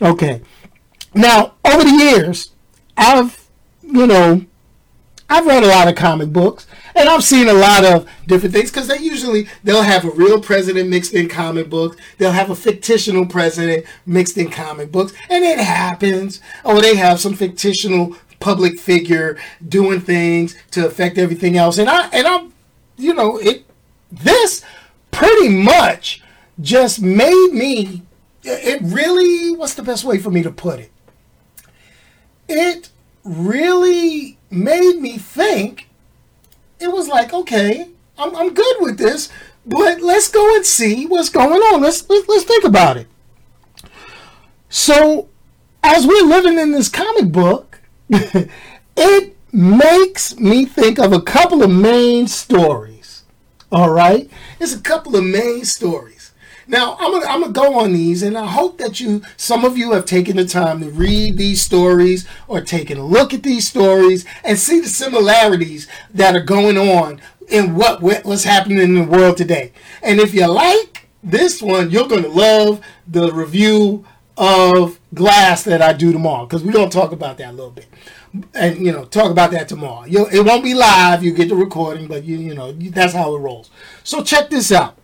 Okay. 0.00 0.42
Now, 1.14 1.54
over 1.64 1.84
the 1.84 1.90
years, 1.90 2.52
I've, 2.96 3.46
you 3.82 4.06
know, 4.06 4.44
I've 5.28 5.46
read 5.46 5.64
a 5.64 5.68
lot 5.68 5.88
of 5.88 5.94
comic 5.94 6.30
books 6.32 6.66
and 6.96 7.08
I've 7.08 7.22
seen 7.22 7.48
a 7.48 7.52
lot 7.52 7.84
of 7.84 8.08
different 8.26 8.54
things 8.54 8.70
because 8.70 8.88
they 8.88 8.98
usually 8.98 9.48
they'll 9.62 9.82
have 9.82 10.04
a 10.04 10.10
real 10.10 10.40
president 10.40 10.88
mixed 10.88 11.12
in 11.12 11.28
comic 11.28 11.68
books. 11.68 11.96
They'll 12.18 12.32
have 12.32 12.50
a 12.50 12.56
fictional 12.56 13.26
president 13.26 13.84
mixed 14.06 14.38
in 14.38 14.50
comic 14.50 14.90
books, 14.90 15.12
and 15.28 15.44
it 15.44 15.58
happens. 15.58 16.40
Or 16.64 16.80
they 16.80 16.96
have 16.96 17.20
some 17.20 17.34
fictional 17.34 18.16
public 18.40 18.78
figure 18.78 19.38
doing 19.66 20.00
things 20.00 20.56
to 20.70 20.86
affect 20.86 21.18
everything 21.18 21.56
else. 21.56 21.78
And 21.78 21.88
I 21.88 22.08
and 22.08 22.26
I'm, 22.26 22.52
you 22.96 23.12
know, 23.12 23.38
it 23.38 23.66
this 24.10 24.64
pretty 25.10 25.50
much 25.50 26.22
just 26.60 27.00
made 27.00 27.50
me. 27.52 28.02
It 28.42 28.80
really. 28.82 29.54
What's 29.54 29.74
the 29.74 29.82
best 29.82 30.04
way 30.04 30.18
for 30.18 30.30
me 30.30 30.42
to 30.42 30.50
put 30.50 30.80
it? 30.80 30.90
It 32.48 32.90
really 33.24 34.38
made 34.50 35.00
me 35.00 35.18
think 35.18 35.88
it 36.80 36.88
was 36.88 37.08
like, 37.08 37.32
okay, 37.32 37.88
I'm, 38.18 38.34
I'm 38.34 38.54
good 38.54 38.76
with 38.80 38.98
this, 38.98 39.30
but 39.64 40.00
let's 40.00 40.28
go 40.28 40.56
and 40.56 40.64
see 40.64 41.06
what's 41.06 41.28
going 41.28 41.60
on. 41.60 41.82
Let's, 41.82 42.08
let's, 42.08 42.28
let's 42.28 42.44
think 42.44 42.64
about 42.64 42.96
it. 42.96 43.08
So, 44.68 45.28
as 45.82 46.06
we're 46.06 46.24
living 46.24 46.58
in 46.58 46.72
this 46.72 46.88
comic 46.88 47.32
book, 47.32 47.80
it 48.10 49.36
makes 49.52 50.38
me 50.38 50.66
think 50.66 50.98
of 50.98 51.12
a 51.12 51.20
couple 51.20 51.62
of 51.62 51.70
main 51.70 52.26
stories. 52.26 53.22
All 53.72 53.90
right? 53.90 54.30
It's 54.60 54.74
a 54.74 54.80
couple 54.80 55.16
of 55.16 55.24
main 55.24 55.64
stories. 55.64 56.15
Now 56.68 56.96
I'm 56.98 57.12
gonna 57.12 57.26
I'm 57.26 57.40
gonna 57.40 57.52
go 57.52 57.78
on 57.78 57.92
these, 57.92 58.22
and 58.22 58.36
I 58.36 58.46
hope 58.46 58.78
that 58.78 58.98
you 58.98 59.22
some 59.36 59.64
of 59.64 59.78
you 59.78 59.92
have 59.92 60.04
taken 60.04 60.36
the 60.36 60.44
time 60.44 60.80
to 60.80 60.90
read 60.90 61.36
these 61.36 61.62
stories 61.62 62.26
or 62.48 62.60
taken 62.60 62.98
a 62.98 63.06
look 63.06 63.32
at 63.32 63.42
these 63.42 63.68
stories 63.68 64.24
and 64.42 64.58
see 64.58 64.80
the 64.80 64.88
similarities 64.88 65.86
that 66.12 66.34
are 66.34 66.40
going 66.40 66.76
on 66.76 67.20
in 67.48 67.76
what 67.76 68.02
what's 68.02 68.44
happening 68.44 68.78
in 68.78 68.94
the 68.94 69.04
world 69.04 69.36
today. 69.36 69.72
And 70.02 70.18
if 70.18 70.34
you 70.34 70.46
like 70.46 71.08
this 71.22 71.62
one, 71.62 71.90
you're 71.90 72.08
gonna 72.08 72.28
love 72.28 72.80
the 73.06 73.32
review 73.32 74.04
of 74.36 75.00
Glass 75.14 75.62
that 75.62 75.80
I 75.80 75.92
do 75.92 76.12
tomorrow 76.12 76.46
because 76.46 76.62
we're 76.64 76.72
gonna 76.72 76.90
talk 76.90 77.12
about 77.12 77.38
that 77.38 77.50
a 77.50 77.52
little 77.52 77.70
bit 77.70 77.86
and 78.54 78.84
you 78.84 78.92
know 78.92 79.04
talk 79.04 79.30
about 79.30 79.50
that 79.52 79.68
tomorrow. 79.68 80.04
you 80.04 80.26
it 80.26 80.44
won't 80.44 80.64
be 80.64 80.74
live. 80.74 81.22
You 81.22 81.32
get 81.32 81.48
the 81.48 81.54
recording, 81.54 82.06
but 82.06 82.24
you 82.24 82.36
you 82.36 82.54
know 82.54 82.72
that's 82.72 83.14
how 83.14 83.34
it 83.34 83.38
rolls. 83.38 83.70
So 84.04 84.22
check 84.22 84.50
this 84.50 84.72
out. 84.72 84.96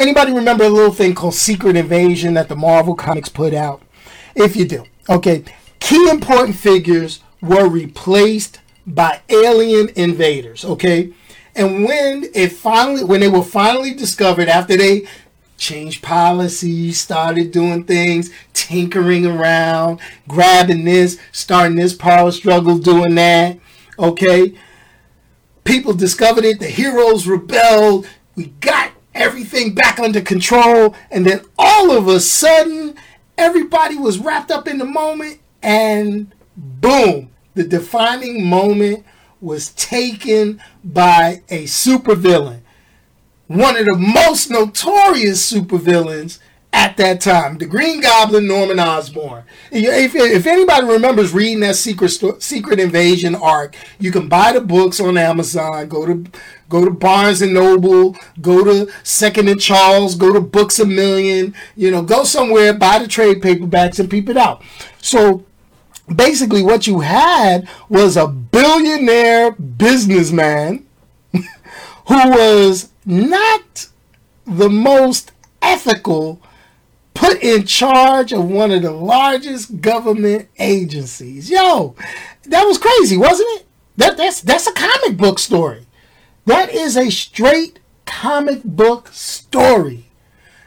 Anybody 0.00 0.32
remember 0.32 0.64
a 0.64 0.70
little 0.70 0.94
thing 0.94 1.14
called 1.14 1.34
Secret 1.34 1.76
Invasion 1.76 2.32
that 2.32 2.48
the 2.48 2.56
Marvel 2.56 2.94
Comics 2.94 3.28
put 3.28 3.52
out? 3.52 3.82
If 4.34 4.56
you 4.56 4.64
do, 4.64 4.86
okay. 5.10 5.44
Key 5.78 6.08
important 6.08 6.56
figures 6.56 7.20
were 7.42 7.68
replaced 7.68 8.60
by 8.86 9.20
alien 9.28 9.90
invaders, 9.96 10.64
okay? 10.64 11.12
And 11.54 11.84
when 11.84 12.30
it 12.34 12.52
finally 12.52 13.04
when 13.04 13.20
they 13.20 13.28
were 13.28 13.42
finally 13.42 13.92
discovered 13.92 14.48
after 14.48 14.74
they 14.74 15.06
changed 15.58 16.02
policies, 16.02 16.98
started 16.98 17.50
doing 17.50 17.84
things, 17.84 18.30
tinkering 18.54 19.26
around, 19.26 20.00
grabbing 20.26 20.84
this, 20.84 21.18
starting 21.30 21.76
this 21.76 21.92
power 21.92 22.32
struggle, 22.32 22.78
doing 22.78 23.16
that, 23.16 23.58
okay? 23.98 24.54
People 25.64 25.92
discovered 25.92 26.44
it, 26.44 26.58
the 26.58 26.68
heroes 26.68 27.26
rebelled, 27.26 28.08
we 28.34 28.46
got 28.46 28.92
everything 29.14 29.74
back 29.74 29.98
under 29.98 30.20
control, 30.20 30.94
and 31.10 31.26
then 31.26 31.42
all 31.58 31.90
of 31.90 32.08
a 32.08 32.20
sudden, 32.20 32.96
everybody 33.36 33.96
was 33.96 34.18
wrapped 34.18 34.50
up 34.50 34.68
in 34.68 34.78
the 34.78 34.84
moment, 34.84 35.40
and 35.62 36.32
boom, 36.56 37.30
the 37.54 37.64
defining 37.64 38.46
moment 38.46 39.04
was 39.40 39.70
taken 39.70 40.60
by 40.84 41.42
a 41.48 41.64
supervillain. 41.64 42.60
One 43.46 43.76
of 43.76 43.86
the 43.86 43.96
most 43.96 44.50
notorious 44.50 45.52
supervillains 45.52 46.38
at 46.72 46.96
that 46.96 47.20
time. 47.20 47.58
The 47.58 47.66
Green 47.66 48.00
Goblin, 48.00 48.46
Norman 48.46 48.78
Osborn. 48.78 49.44
If, 49.70 50.14
if 50.14 50.46
anybody 50.46 50.86
remembers 50.86 51.32
reading 51.32 51.60
that 51.60 51.76
Secret 51.76 52.10
Secret 52.42 52.78
Invasion 52.78 53.34
arc, 53.34 53.76
you 53.98 54.12
can 54.12 54.28
buy 54.28 54.52
the 54.52 54.60
books 54.60 55.00
on 55.00 55.16
Amazon. 55.16 55.88
Go 55.88 56.06
to 56.06 56.24
go 56.68 56.84
to 56.84 56.90
Barnes 56.90 57.42
and 57.42 57.54
Noble. 57.54 58.16
Go 58.40 58.64
to 58.64 58.92
Second 59.02 59.48
and 59.48 59.60
Charles. 59.60 60.14
Go 60.14 60.32
to 60.32 60.40
Books 60.40 60.78
a 60.78 60.86
Million. 60.86 61.54
You 61.76 61.90
know, 61.90 62.02
go 62.02 62.24
somewhere, 62.24 62.72
buy 62.72 62.98
the 62.98 63.08
trade 63.08 63.42
paperbacks, 63.42 63.98
and 63.98 64.10
peep 64.10 64.28
it 64.28 64.36
out. 64.36 64.62
So 65.02 65.44
basically, 66.14 66.62
what 66.62 66.86
you 66.86 67.00
had 67.00 67.68
was 67.88 68.16
a 68.16 68.28
billionaire 68.28 69.52
businessman 69.52 70.86
who 71.32 71.42
was 72.08 72.90
not 73.04 73.88
the 74.46 74.70
most 74.70 75.32
ethical 75.62 76.40
put 77.20 77.42
in 77.42 77.66
charge 77.66 78.32
of 78.32 78.48
one 78.48 78.70
of 78.70 78.80
the 78.80 78.90
largest 78.90 79.82
government 79.82 80.48
agencies. 80.58 81.50
Yo, 81.50 81.94
that 82.44 82.64
was 82.64 82.78
crazy, 82.78 83.18
wasn't 83.18 83.48
it? 83.60 83.66
That 83.98 84.16
that's 84.16 84.40
that's 84.40 84.66
a 84.66 84.72
comic 84.72 85.18
book 85.18 85.38
story. 85.38 85.86
That 86.46 86.70
is 86.70 86.96
a 86.96 87.10
straight 87.10 87.78
comic 88.06 88.64
book 88.64 89.08
story. 89.08 90.06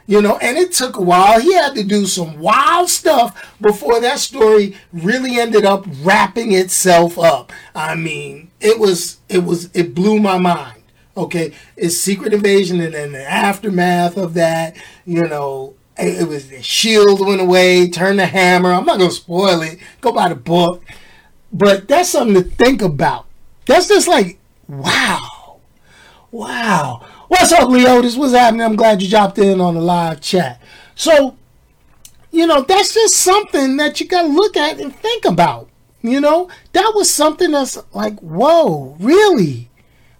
You 0.06 0.22
know, 0.22 0.36
and 0.36 0.56
it 0.56 0.70
took 0.70 0.96
a 0.96 1.02
while. 1.02 1.40
He 1.40 1.54
had 1.54 1.74
to 1.74 1.82
do 1.82 2.06
some 2.06 2.38
wild 2.38 2.88
stuff 2.88 3.56
before 3.60 4.00
that 4.00 4.20
story 4.20 4.76
really 4.92 5.40
ended 5.40 5.64
up 5.64 5.86
wrapping 6.02 6.52
itself 6.52 7.18
up. 7.18 7.52
I 7.74 7.96
mean, 7.96 8.52
it 8.60 8.78
was 8.78 9.18
it 9.28 9.42
was 9.42 9.70
it 9.74 9.92
blew 9.92 10.20
my 10.20 10.38
mind. 10.38 10.82
Okay, 11.16 11.52
it's 11.76 11.96
Secret 11.96 12.32
Invasion 12.32 12.80
and 12.80 12.94
then 12.94 13.12
the 13.12 13.28
aftermath 13.28 14.16
of 14.16 14.34
that, 14.34 14.76
you 15.04 15.22
know, 15.22 15.74
it 15.98 16.28
was 16.28 16.48
the 16.48 16.62
shield 16.62 17.24
went 17.24 17.40
away, 17.40 17.88
turn 17.88 18.16
the 18.16 18.26
hammer. 18.26 18.72
I'm 18.72 18.84
not 18.84 18.98
gonna 18.98 19.10
spoil 19.10 19.62
it. 19.62 19.78
Go 20.00 20.12
buy 20.12 20.28
the 20.28 20.34
book. 20.34 20.82
But 21.52 21.86
that's 21.86 22.10
something 22.10 22.34
to 22.34 22.48
think 22.48 22.82
about. 22.82 23.26
That's 23.66 23.88
just 23.88 24.08
like, 24.08 24.38
wow. 24.68 25.60
Wow. 26.32 27.06
What's 27.28 27.52
up, 27.52 27.68
Leotis? 27.68 28.18
What's 28.18 28.32
happening? 28.32 28.62
I'm 28.62 28.76
glad 28.76 29.00
you 29.00 29.08
dropped 29.08 29.38
in 29.38 29.60
on 29.60 29.74
the 29.74 29.80
live 29.80 30.20
chat. 30.20 30.60
So, 30.96 31.36
you 32.32 32.46
know, 32.46 32.62
that's 32.62 32.94
just 32.94 33.16
something 33.16 33.76
that 33.76 34.00
you 34.00 34.08
gotta 34.08 34.28
look 34.28 34.56
at 34.56 34.80
and 34.80 34.94
think 34.94 35.24
about. 35.24 35.68
You 36.02 36.20
know, 36.20 36.50
that 36.72 36.92
was 36.94 37.12
something 37.12 37.52
that's 37.52 37.78
like, 37.94 38.18
whoa, 38.18 38.96
really? 38.98 39.70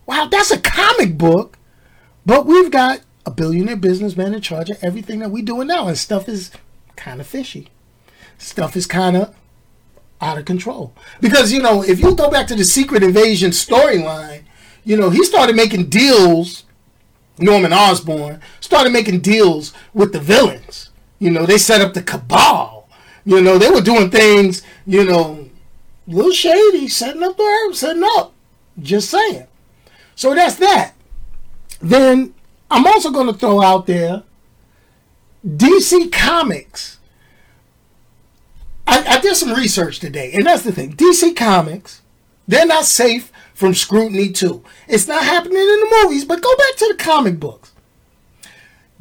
Wow, 0.07 0.29
that's 0.31 0.51
a 0.51 0.61
comic 0.61 1.19
book. 1.19 1.59
But 2.25 2.47
we've 2.47 2.71
got 2.71 3.01
a 3.27 3.31
billionaire 3.31 3.77
businessman 3.77 4.35
in 4.35 4.41
charge 4.41 4.71
of 4.71 4.83
everything 4.83 5.21
that 5.21 5.31
we're 5.31 5.45
doing 5.45 5.69
now. 5.69 5.89
And 5.89 5.97
stuff 5.97 6.29
is 6.29 6.51
kind 6.97 7.21
of 7.21 7.27
fishy. 7.27 7.69
Stuff 8.39 8.77
is 8.77 8.87
kind 8.87 9.17
of 9.17 9.35
out 10.21 10.39
of 10.39 10.45
control. 10.45 10.93
Because, 11.21 11.53
you 11.53 11.63
know, 11.63 11.83
if 11.83 12.01
you 12.01 12.15
go 12.15 12.31
back 12.31 12.47
to 12.49 12.55
the 12.55 12.65
Secret 12.65 13.03
Invasion 13.03 13.51
storyline, 13.51 14.45
you 14.85 14.97
know, 14.97 15.11
he 15.11 15.25
started 15.25 15.57
making 15.57 15.89
deals, 15.89 16.65
Norman 17.39 17.73
Osborn 17.73 18.41
started 18.61 18.93
making 18.93 19.21
deals 19.21 19.73
with 19.93 20.13
the 20.13 20.21
villains. 20.21 20.91
You 21.19 21.31
know, 21.31 21.47
they 21.47 21.59
set 21.59 21.81
up 21.81 21.95
the 21.95 22.03
cabal. 22.03 22.89
You 23.25 23.41
know, 23.41 23.57
they 23.57 23.71
were 23.71 23.81
doing 23.81 24.11
things, 24.11 24.63
you 24.87 25.05
know, 25.05 25.49
a 26.07 26.11
little 26.11 26.33
shady, 26.33 26.89
setting 26.89 27.23
up 27.23 27.37
the 27.37 27.43
herbs, 27.43 27.79
setting 27.79 28.05
up. 28.05 28.33
Just 28.81 29.11
saying. 29.11 29.47
So 30.15 30.35
that's 30.35 30.57
that. 30.57 30.95
Then 31.81 32.35
I'm 32.75 32.89
also 32.89 33.13
going 33.13 33.29
to 33.29 33.33
throw 33.33 33.63
out 33.63 33.87
there 33.87 34.25
DC 35.47 36.11
Comics. 36.11 36.99
I, 38.85 39.05
I 39.05 39.21
did 39.21 39.37
some 39.37 39.53
research 39.53 40.01
today, 40.01 40.33
and 40.33 40.45
that's 40.45 40.65
the 40.65 40.73
thing. 40.73 40.95
DC 40.97 41.37
Comics, 41.37 42.03
they're 42.49 42.67
not 42.67 42.85
safe 42.85 43.31
from 43.55 43.75
scrutiny 43.75 44.33
too. 44.33 44.65
It's 44.89 45.07
not 45.07 45.23
happening 45.23 45.57
in 45.57 45.67
the 45.67 46.03
movies, 46.03 46.25
but 46.25 46.43
go 46.43 46.57
back 46.57 46.75
to 46.79 46.89
the 46.89 47.03
comic 47.03 47.39
books. 47.39 47.71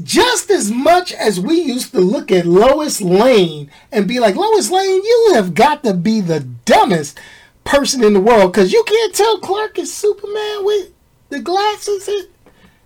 Just 0.04 0.52
as 0.52 0.70
much 0.70 1.12
as 1.12 1.40
we 1.40 1.60
used 1.60 1.94
to 1.94 2.00
look 2.00 2.32
at 2.32 2.46
Lois 2.46 3.02
Lane 3.02 3.72
and 3.92 4.08
be 4.08 4.20
like, 4.20 4.36
Lois 4.36 4.70
Lane, 4.70 5.02
you 5.04 5.32
have 5.34 5.56
got 5.56 5.84
to 5.84 5.96
be 5.96 6.22
the 6.22 6.42
dumbest 6.42 7.20
person 7.64 8.04
in 8.04 8.14
the 8.14 8.22
world 8.22 8.54
because 8.54 8.72
you 8.72 8.84
can't 8.84 9.16
tell 9.16 9.40
Clark 9.40 9.80
is 9.80 9.92
Superman 9.92 10.64
with 10.64 10.92
the 11.30 11.40
glasses. 11.40 12.28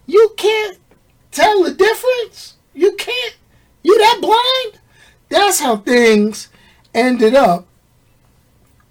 You 0.07 0.33
can't 0.37 0.79
tell 1.31 1.63
the 1.63 1.73
difference. 1.73 2.55
You 2.73 2.95
can't. 2.95 3.37
You 3.83 3.97
that 3.99 4.19
blind? 4.21 4.81
That's 5.29 5.59
how 5.59 5.77
things 5.77 6.49
ended 6.93 7.35
up. 7.35 7.67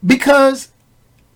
Because 0.04 0.70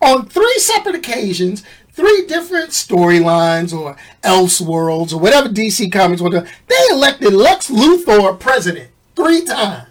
on 0.01 0.27
three 0.27 0.59
separate 0.59 0.95
occasions, 0.95 1.63
three 1.91 2.25
different 2.25 2.69
storylines 2.69 3.77
or 3.77 3.97
Elseworlds 4.23 5.13
or 5.13 5.17
whatever 5.17 5.49
DC 5.49 5.91
Comics 5.91 6.21
want 6.21 6.33
to, 6.33 6.47
they 6.67 6.87
elected 6.91 7.33
Lex 7.33 7.69
Luthor 7.69 8.39
president 8.39 8.91
three 9.15 9.43
times. 9.43 9.87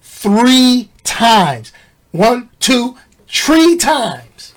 Three 0.00 0.90
times. 1.04 1.72
One, 2.12 2.50
two, 2.58 2.96
three 3.28 3.76
times. 3.76 4.54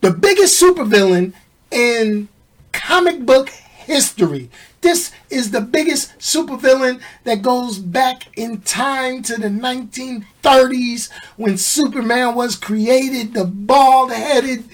The 0.00 0.10
biggest 0.10 0.60
supervillain 0.60 1.32
in 1.70 2.28
comic 2.74 3.24
book 3.24 3.48
history. 3.48 4.50
This 4.80 5.12
is 5.30 5.50
the 5.50 5.60
biggest 5.60 6.18
supervillain 6.18 7.00
that 7.24 7.40
goes 7.40 7.78
back 7.78 8.36
in 8.36 8.60
time 8.60 9.22
to 9.22 9.36
the 9.36 9.48
1930s 9.48 11.10
when 11.36 11.56
Superman 11.56 12.34
was 12.34 12.56
created. 12.56 13.32
The 13.32 13.44
bald 13.44 14.12
headed 14.12 14.64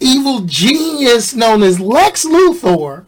evil 0.00 0.40
genius 0.40 1.34
known 1.34 1.62
as 1.62 1.78
Lex 1.78 2.24
Luthor 2.24 3.04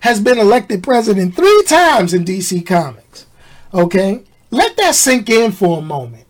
has 0.00 0.20
been 0.20 0.38
elected 0.38 0.82
president 0.82 1.34
three 1.34 1.62
times 1.66 2.14
in 2.14 2.24
DC 2.24 2.64
Comics. 2.66 3.26
Okay? 3.74 4.22
Let 4.50 4.76
that 4.78 4.94
sink 4.94 5.28
in 5.28 5.52
for 5.52 5.78
a 5.78 5.82
moment. 5.82 6.24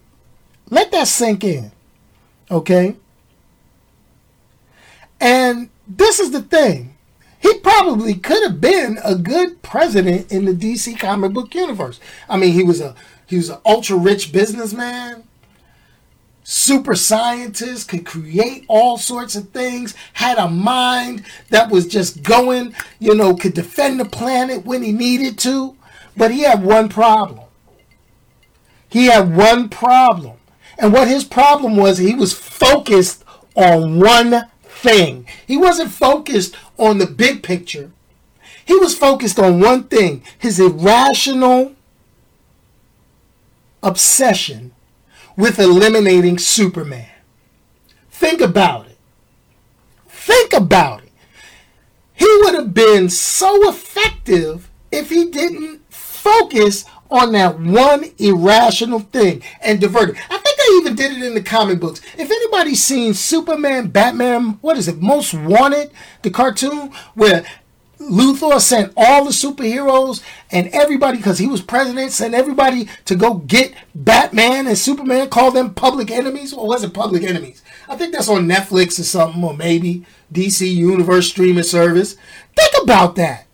Let 0.70 0.90
that 0.92 1.06
sink 1.06 1.44
in. 1.44 1.70
Okay? 2.50 2.96
And 5.20 5.70
this 5.86 6.20
is 6.20 6.30
the 6.30 6.42
thing. 6.42 6.96
He 7.40 7.58
probably 7.58 8.14
could 8.14 8.42
have 8.42 8.60
been 8.60 8.98
a 9.04 9.14
good 9.14 9.62
president 9.62 10.32
in 10.32 10.46
the 10.46 10.52
DC 10.52 10.98
comic 10.98 11.32
book 11.32 11.54
universe. 11.54 12.00
I 12.28 12.36
mean, 12.36 12.52
he 12.52 12.62
was 12.62 12.80
a 12.80 12.94
he 13.26 13.36
was 13.36 13.50
an 13.50 13.58
ultra 13.64 13.96
rich 13.96 14.32
businessman, 14.32 15.24
super 16.44 16.94
scientist, 16.94 17.88
could 17.88 18.06
create 18.06 18.64
all 18.68 18.98
sorts 18.98 19.34
of 19.34 19.50
things, 19.50 19.94
had 20.14 20.38
a 20.38 20.48
mind 20.48 21.24
that 21.50 21.70
was 21.70 21.86
just 21.86 22.22
going, 22.22 22.74
you 23.00 23.14
know, 23.14 23.34
could 23.34 23.54
defend 23.54 23.98
the 23.98 24.04
planet 24.04 24.64
when 24.64 24.82
he 24.82 24.92
needed 24.92 25.38
to. 25.40 25.76
But 26.16 26.30
he 26.30 26.42
had 26.42 26.62
one 26.62 26.88
problem. 26.88 27.46
He 28.88 29.06
had 29.06 29.36
one 29.36 29.68
problem. 29.68 30.36
And 30.78 30.92
what 30.92 31.08
his 31.08 31.24
problem 31.24 31.76
was, 31.76 31.98
he 31.98 32.14
was 32.14 32.32
focused 32.32 33.24
on 33.54 33.98
one 33.98 34.44
thing. 34.86 35.26
He 35.46 35.56
wasn't 35.56 35.90
focused 35.90 36.54
on 36.78 36.98
the 36.98 37.06
big 37.06 37.42
picture. 37.42 37.90
He 38.64 38.76
was 38.76 38.96
focused 38.96 39.38
on 39.38 39.60
one 39.60 39.84
thing 39.84 40.22
his 40.38 40.60
irrational 40.60 41.74
obsession 43.82 44.72
with 45.36 45.58
eliminating 45.58 46.38
Superman. 46.38 47.08
Think 48.10 48.40
about 48.40 48.86
it. 48.86 48.98
Think 50.08 50.52
about 50.52 51.02
it. 51.02 51.12
He 52.14 52.28
would 52.42 52.54
have 52.54 52.72
been 52.72 53.10
so 53.10 53.68
effective 53.68 54.70
if 54.92 55.10
he 55.10 55.26
didn't 55.26 55.80
focus 55.92 56.84
on 57.10 57.32
that 57.32 57.58
one 57.58 58.04
irrational 58.18 59.00
thing 59.00 59.42
and 59.60 59.80
divert 59.80 60.10
it. 60.10 60.16
Even 60.76 60.94
did 60.94 61.12
it 61.12 61.22
in 61.22 61.34
the 61.34 61.42
comic 61.42 61.80
books. 61.80 62.00
If 62.16 62.30
anybody's 62.30 62.82
seen 62.82 63.14
Superman, 63.14 63.88
Batman, 63.88 64.58
what 64.60 64.76
is 64.76 64.88
it, 64.88 65.00
Most 65.00 65.34
Wanted, 65.34 65.90
the 66.22 66.30
cartoon, 66.30 66.92
where 67.14 67.44
Luthor 67.98 68.60
sent 68.60 68.92
all 68.96 69.24
the 69.24 69.30
superheroes 69.30 70.22
and 70.50 70.68
everybody, 70.68 71.16
because 71.16 71.38
he 71.38 71.46
was 71.46 71.62
president, 71.62 72.12
sent 72.12 72.34
everybody 72.34 72.88
to 73.06 73.16
go 73.16 73.34
get 73.34 73.74
Batman 73.94 74.66
and 74.66 74.78
Superman, 74.78 75.28
call 75.28 75.50
them 75.50 75.74
public 75.74 76.10
enemies, 76.10 76.52
or 76.52 76.68
was 76.68 76.84
it 76.84 76.94
public 76.94 77.22
enemies? 77.22 77.62
I 77.88 77.96
think 77.96 78.12
that's 78.12 78.28
on 78.28 78.46
Netflix 78.46 78.98
or 79.00 79.04
something, 79.04 79.42
or 79.42 79.54
maybe 79.54 80.04
DC 80.32 80.72
Universe 80.72 81.28
streaming 81.28 81.64
service. 81.64 82.16
Think 82.54 82.72
about 82.82 83.16
that. 83.16 83.46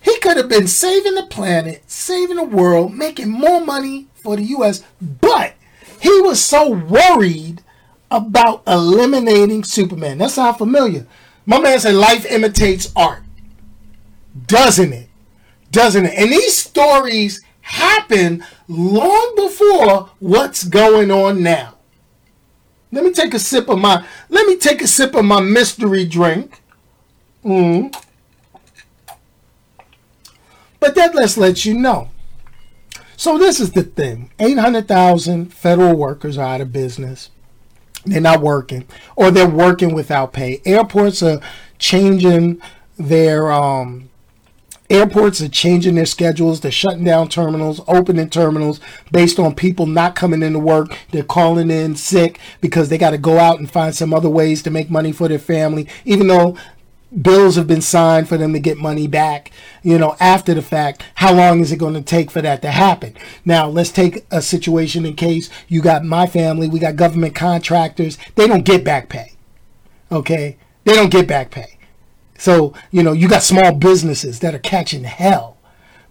He 0.00 0.18
could 0.20 0.36
have 0.36 0.48
been 0.48 0.68
saving 0.68 1.16
the 1.16 1.26
planet, 1.26 1.82
saving 1.86 2.36
the 2.36 2.44
world, 2.44 2.94
making 2.94 3.30
more 3.30 3.60
money 3.60 4.07
for 4.28 4.36
the 4.36 4.44
U.S., 4.44 4.84
but 5.00 5.54
he 6.00 6.20
was 6.20 6.44
so 6.44 6.68
worried 6.68 7.62
about 8.10 8.62
eliminating 8.66 9.64
Superman. 9.64 10.18
That 10.18 10.30
sounds 10.30 10.58
familiar. 10.58 11.06
My 11.46 11.58
man 11.58 11.80
said 11.80 11.94
life 11.94 12.30
imitates 12.30 12.92
art. 12.94 13.22
Doesn't 14.46 14.92
it? 14.92 15.08
Doesn't 15.70 16.04
it? 16.04 16.12
And 16.14 16.30
these 16.30 16.54
stories 16.54 17.42
happen 17.62 18.44
long 18.68 19.32
before 19.34 20.10
what's 20.18 20.62
going 20.64 21.10
on 21.10 21.42
now. 21.42 21.76
Let 22.92 23.04
me 23.04 23.12
take 23.12 23.32
a 23.32 23.38
sip 23.38 23.70
of 23.70 23.78
my 23.78 24.04
let 24.28 24.46
me 24.46 24.58
take 24.58 24.82
a 24.82 24.86
sip 24.86 25.14
of 25.14 25.24
my 25.24 25.40
mystery 25.40 26.04
drink. 26.04 26.60
Mm. 27.42 27.94
But 30.80 30.94
that 30.96 31.14
let's 31.14 31.38
let 31.38 31.64
you 31.64 31.72
know. 31.72 32.10
So 33.18 33.36
this 33.36 33.58
is 33.58 33.72
the 33.72 33.82
thing. 33.82 34.30
800,000 34.38 35.52
federal 35.52 35.96
workers 35.96 36.38
are 36.38 36.54
out 36.54 36.60
of 36.60 36.72
business. 36.72 37.30
They're 38.06 38.20
not 38.20 38.40
working 38.40 38.86
or 39.16 39.32
they're 39.32 39.48
working 39.48 39.92
without 39.92 40.32
pay. 40.32 40.62
Airports 40.64 41.20
are 41.20 41.40
changing 41.78 42.62
their 42.96 43.50
um, 43.50 44.08
airports 44.88 45.40
are 45.40 45.48
changing 45.48 45.96
their 45.96 46.06
schedules. 46.06 46.60
They're 46.60 46.70
shutting 46.70 47.02
down 47.02 47.28
terminals, 47.28 47.80
opening 47.88 48.30
terminals 48.30 48.78
based 49.10 49.40
on 49.40 49.56
people 49.56 49.86
not 49.86 50.14
coming 50.14 50.44
into 50.44 50.60
work. 50.60 50.96
They're 51.10 51.24
calling 51.24 51.72
in 51.72 51.96
sick 51.96 52.38
because 52.60 52.88
they 52.88 52.98
got 52.98 53.10
to 53.10 53.18
go 53.18 53.40
out 53.40 53.58
and 53.58 53.68
find 53.68 53.96
some 53.96 54.14
other 54.14 54.30
ways 54.30 54.62
to 54.62 54.70
make 54.70 54.90
money 54.90 55.10
for 55.10 55.26
their 55.26 55.40
family, 55.40 55.88
even 56.04 56.28
though 56.28 56.56
bills 57.22 57.56
have 57.56 57.66
been 57.66 57.80
signed 57.80 58.28
for 58.28 58.36
them 58.36 58.52
to 58.52 58.58
get 58.58 58.78
money 58.78 59.06
back, 59.06 59.50
you 59.82 59.98
know, 59.98 60.16
after 60.20 60.54
the 60.54 60.62
fact. 60.62 61.04
How 61.16 61.32
long 61.34 61.60
is 61.60 61.72
it 61.72 61.78
going 61.78 61.94
to 61.94 62.02
take 62.02 62.30
for 62.30 62.42
that 62.42 62.62
to 62.62 62.70
happen? 62.70 63.14
Now, 63.44 63.68
let's 63.68 63.90
take 63.90 64.26
a 64.30 64.42
situation 64.42 65.06
in 65.06 65.14
case 65.14 65.50
you 65.68 65.80
got 65.80 66.04
my 66.04 66.26
family, 66.26 66.68
we 66.68 66.78
got 66.78 66.96
government 66.96 67.34
contractors, 67.34 68.18
they 68.34 68.46
don't 68.46 68.64
get 68.64 68.84
back 68.84 69.08
pay. 69.08 69.32
Okay? 70.10 70.56
They 70.84 70.94
don't 70.94 71.10
get 71.10 71.26
back 71.28 71.50
pay. 71.50 71.78
So, 72.38 72.72
you 72.90 73.02
know, 73.02 73.12
you 73.12 73.28
got 73.28 73.42
small 73.42 73.74
businesses 73.74 74.40
that 74.40 74.54
are 74.54 74.60
catching 74.60 75.04
hell 75.04 75.57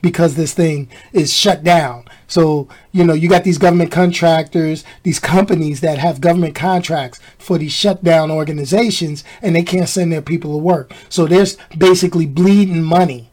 because 0.02 0.36
this 0.36 0.54
thing 0.54 0.90
is 1.12 1.34
shut 1.34 1.64
down. 1.64 2.06
So, 2.28 2.68
you 2.92 3.04
know, 3.04 3.14
you 3.14 3.30
got 3.30 3.44
these 3.44 3.58
government 3.58 3.92
contractors, 3.92 4.84
these 5.04 5.20
companies 5.20 5.82
that 5.82 5.98
have 5.98 6.22
government 6.22 6.56
contracts 6.56 7.20
for 7.38 7.58
these 7.58 7.72
shutdown 7.72 8.30
organizations, 8.30 9.24
and 9.42 9.56
they 9.56 9.64
can't 9.64 9.90
send 9.90 10.12
their 10.12 10.22
people 10.22 10.52
to 10.52 10.58
work. 10.58 10.94
So 11.10 11.26
there's 11.26 11.58
basically 11.78 12.26
bleeding 12.26 12.84
money. 12.84 13.30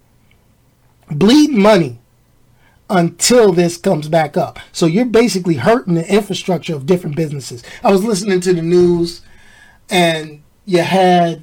Bleeding 1.10 1.60
money 1.60 2.00
until 2.88 3.52
this 3.52 3.76
comes 3.76 4.08
back 4.08 4.36
up. 4.36 4.58
So 4.72 4.86
you're 4.86 5.04
basically 5.06 5.56
hurting 5.56 5.94
the 5.94 6.12
infrastructure 6.12 6.74
of 6.74 6.86
different 6.86 7.16
businesses. 7.16 7.62
I 7.82 7.90
was 7.90 8.04
listening 8.04 8.40
to 8.40 8.52
the 8.52 8.62
news 8.62 9.22
and 9.90 10.42
you 10.64 10.82
had 10.82 11.42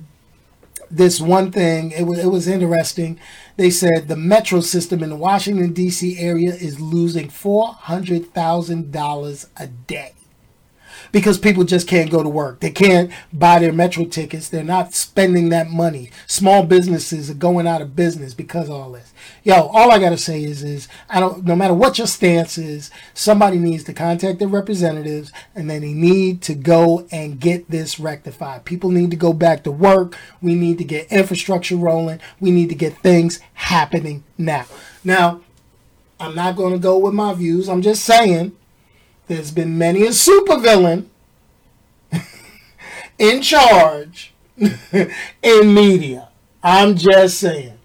this 0.90 1.22
one 1.22 1.52
thing, 1.52 1.92
it 1.92 2.04
was, 2.04 2.20
it 2.20 2.28
was 2.28 2.48
interesting 2.48 3.20
they 3.62 3.69
said 3.69 4.08
the 4.08 4.15
metro 4.15 4.60
system 4.60 5.04
in 5.04 5.12
the 5.12 5.15
Washington, 5.15 5.71
D.C. 5.71 6.17
area 6.17 6.52
is 6.52 6.80
losing 6.80 7.28
$400,000 7.28 9.45
a 9.56 9.67
day 9.67 10.13
because 11.12 11.38
people 11.38 11.63
just 11.63 11.88
can't 11.88 12.10
go 12.10 12.24
to 12.24 12.30
work. 12.30 12.60
They 12.60 12.71
can't 12.71 13.12
buy 13.34 13.60
their 13.60 13.74
metro 13.74 14.06
tickets. 14.06 14.50
They're 14.50 14.63
not 14.63 14.93
spending 14.93 15.50
that 15.50 15.69
money. 15.69 16.10
Small 16.28 16.63
businesses 16.63 17.30
are 17.30 17.36
going 17.36 17.67
out 17.67 17.82
of 17.82 17.95
business 17.95 18.34
because 18.34 18.69
of 18.69 18.76
all 18.76 18.91
this. 18.91 19.13
Yo, 19.43 19.67
all 19.67 19.91
I 19.91 20.00
gotta 20.00 20.17
say 20.17 20.43
is, 20.43 20.63
is 20.63 20.88
I 21.10 21.19
don't. 21.19 21.43
No 21.43 21.56
matter 21.56 21.74
what 21.74 21.97
your 21.97 22.08
stance 22.08 22.58
is, 22.58 22.91
somebody 23.13 23.58
needs 23.58 23.84
to 23.86 23.93
contact 23.93 24.39
their 24.39 24.47
representatives, 24.47 25.32
and 25.56 25.69
then 25.69 25.82
they 25.82 25.93
need 25.93 26.41
to 26.43 26.54
go 26.54 27.08
and 27.12 27.39
get 27.39 27.69
this 27.69 28.00
rectified. 28.00 28.65
People 28.65 28.91
need 28.91 29.12
to 29.12 29.17
go 29.17 29.34
back 29.34 29.63
to 29.63 29.71
work. 29.71 30.17
We 30.41 30.56
need 30.56 30.78
to 30.78 30.84
get 30.84 31.12
infrastructure 31.12 31.76
rolling. 31.76 32.19
We 32.39 32.52
need 32.52 32.69
to 32.69 32.76
get 32.76 32.97
things 33.00 33.39
happening 33.54 34.24
now. 34.38 34.65
Now, 35.04 35.41
I'm 36.19 36.36
not 36.36 36.56
going 36.56 36.74
to 36.74 36.80
go 36.80 36.97
with 36.97 37.13
my 37.13 37.34
views. 37.34 37.67
I'm 37.67 37.82
just 37.82 38.04
saying 38.04 38.56
there's 39.32 39.52
been 39.52 39.78
many 39.78 40.04
a 40.04 40.10
supervillain 40.10 41.06
in 43.17 43.41
charge 43.41 44.34
in 44.58 45.74
media. 45.74 46.28
I'm 46.62 46.98
just 46.98 47.39
saying. 47.39 47.78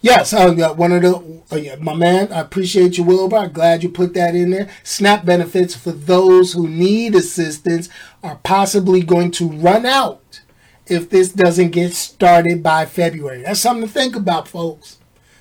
Yes, 0.00 0.32
uh, 0.32 0.54
one 0.74 0.92
of 0.92 1.02
the 1.02 1.42
uh, 1.50 1.56
yeah, 1.56 1.74
my 1.80 1.94
man. 1.94 2.32
I 2.32 2.38
appreciate 2.38 2.96
you, 2.96 3.02
Wilbur. 3.02 3.36
I'm 3.36 3.52
glad 3.52 3.82
you 3.82 3.88
put 3.88 4.14
that 4.14 4.36
in 4.36 4.50
there. 4.50 4.70
SNAP 4.84 5.24
benefits 5.24 5.74
for 5.74 5.90
those 5.90 6.52
who 6.52 6.68
need 6.68 7.16
assistance 7.16 7.88
are 8.22 8.36
possibly 8.36 9.02
going 9.02 9.32
to 9.32 9.48
run 9.48 9.84
out 9.84 10.40
if 10.86 11.10
this 11.10 11.32
doesn't 11.32 11.70
get 11.70 11.94
started 11.94 12.62
by 12.62 12.86
February. 12.86 13.42
That's 13.42 13.58
something 13.58 13.88
to 13.88 13.92
think 13.92 14.14
about, 14.14 14.46
folks. 14.46 14.98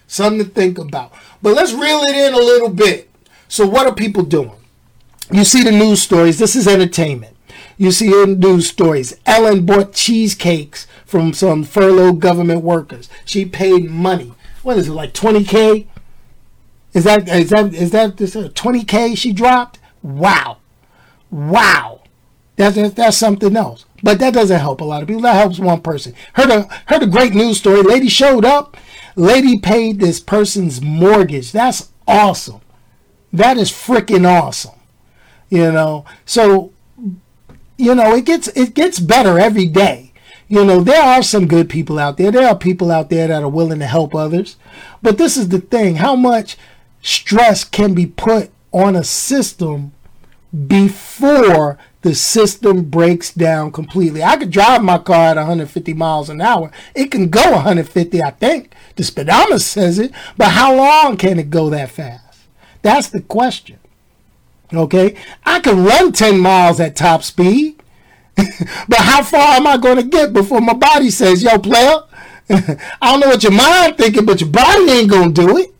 Something 0.07 0.43
to 0.43 0.49
think 0.51 0.79
about. 0.79 1.13
But 1.43 1.53
let's 1.53 1.73
reel 1.73 1.99
it 2.01 2.15
in 2.15 2.33
a 2.33 2.37
little 2.37 2.69
bit. 2.69 3.11
So, 3.47 3.67
what 3.67 3.85
are 3.85 3.93
people 3.93 4.23
doing? 4.23 4.51
You 5.31 5.43
see 5.43 5.63
the 5.63 5.71
news 5.71 6.01
stories. 6.01 6.39
This 6.39 6.55
is 6.55 6.67
entertainment. 6.67 7.35
You 7.77 7.91
see 7.91 8.07
in 8.07 8.39
news 8.39 8.67
stories. 8.67 9.17
Ellen 9.25 9.65
bought 9.65 9.93
cheesecakes 9.93 10.87
from 11.05 11.33
some 11.33 11.63
furloughed 11.63 12.19
government 12.19 12.63
workers. 12.63 13.09
She 13.25 13.45
paid 13.45 13.89
money. 13.89 14.33
What 14.63 14.77
is 14.77 14.87
it 14.87 14.93
like 14.93 15.13
20k? 15.13 15.87
Is 16.93 17.03
that 17.03 17.27
is 17.27 17.49
that 17.49 17.73
is 17.73 17.91
that 17.91 18.17
this 18.17 18.35
20k 18.35 19.13
uh, 19.13 19.15
she 19.15 19.33
dropped? 19.33 19.79
Wow, 20.01 20.57
wow. 21.29 22.01
That's, 22.55 22.75
that's 22.75 22.93
that's 22.93 23.17
something 23.17 23.55
else. 23.55 23.85
But 24.01 24.19
that 24.19 24.33
doesn't 24.33 24.59
help 24.59 24.81
a 24.81 24.85
lot 24.85 25.01
of 25.01 25.07
people. 25.07 25.23
That 25.23 25.35
helps 25.35 25.59
one 25.59 25.81
person. 25.81 26.15
Heard 26.33 26.49
a 26.49 26.63
heard 26.87 27.03
a 27.03 27.07
great 27.07 27.35
news 27.35 27.57
story. 27.57 27.81
Lady 27.83 28.09
showed 28.09 28.45
up. 28.45 28.77
Lady 29.15 29.59
paid 29.59 29.99
this 29.99 30.19
person's 30.19 30.81
mortgage. 30.81 31.51
That's 31.51 31.91
awesome. 32.07 32.61
That 33.33 33.57
is 33.57 33.71
freaking 33.71 34.25
awesome 34.25 34.76
you 35.49 35.71
know 35.71 36.05
so 36.25 36.71
you 37.77 37.93
know 37.93 38.15
it 38.15 38.25
gets 38.25 38.47
it 38.49 38.73
gets 38.73 38.99
better 38.99 39.39
every 39.39 39.67
day 39.67 40.11
you 40.47 40.63
know 40.63 40.81
there 40.81 41.01
are 41.01 41.23
some 41.23 41.47
good 41.47 41.69
people 41.69 41.99
out 41.99 42.17
there 42.17 42.31
there 42.31 42.47
are 42.47 42.57
people 42.57 42.91
out 42.91 43.09
there 43.09 43.27
that 43.27 43.43
are 43.43 43.49
willing 43.49 43.79
to 43.79 43.85
help 43.85 44.13
others 44.15 44.55
but 45.01 45.17
this 45.17 45.37
is 45.37 45.49
the 45.49 45.59
thing 45.59 45.95
how 45.95 46.15
much 46.15 46.57
stress 47.01 47.63
can 47.63 47.93
be 47.93 48.05
put 48.05 48.51
on 48.71 48.95
a 48.95 49.03
system 49.03 49.91
before 50.67 51.77
the 52.01 52.15
system 52.15 52.83
breaks 52.85 53.33
down 53.33 53.71
completely. 53.71 54.23
I 54.23 54.37
could 54.37 54.51
drive 54.51 54.83
my 54.83 54.97
car 54.97 55.31
at 55.31 55.35
150 55.37 55.93
miles 55.93 56.29
an 56.29 56.41
hour. 56.41 56.71
It 56.95 57.11
can 57.11 57.29
go 57.29 57.51
150, 57.51 58.21
I 58.21 58.31
think. 58.31 58.73
The 58.95 59.03
speedometer 59.03 59.59
says 59.59 59.99
it. 59.99 60.11
But 60.37 60.49
how 60.49 60.75
long 60.75 61.17
can 61.17 61.39
it 61.39 61.49
go 61.49 61.69
that 61.69 61.91
fast? 61.91 62.47
That's 62.81 63.09
the 63.09 63.21
question. 63.21 63.79
Okay, 64.73 65.15
I 65.45 65.59
can 65.59 65.85
run 65.85 66.11
10 66.11 66.39
miles 66.39 66.79
at 66.79 66.95
top 66.95 67.23
speed, 67.23 67.81
but 68.35 68.97
how 68.97 69.23
far 69.23 69.55
am 69.55 69.65
I 69.65 69.77
going 69.77 69.95
to 69.95 70.03
get 70.03 70.33
before 70.33 70.59
my 70.59 70.73
body 70.73 71.09
says, 71.09 71.41
yo, 71.41 71.57
player, 71.57 72.01
I 72.49 72.77
don't 73.01 73.19
know 73.21 73.27
what 73.27 73.43
your 73.43 73.53
mind 73.53 73.97
thinking, 73.97 74.25
but 74.25 74.41
your 74.41 74.49
body 74.49 74.89
ain't 74.89 75.09
going 75.09 75.33
to 75.33 75.45
do 75.45 75.57
it. 75.57 75.73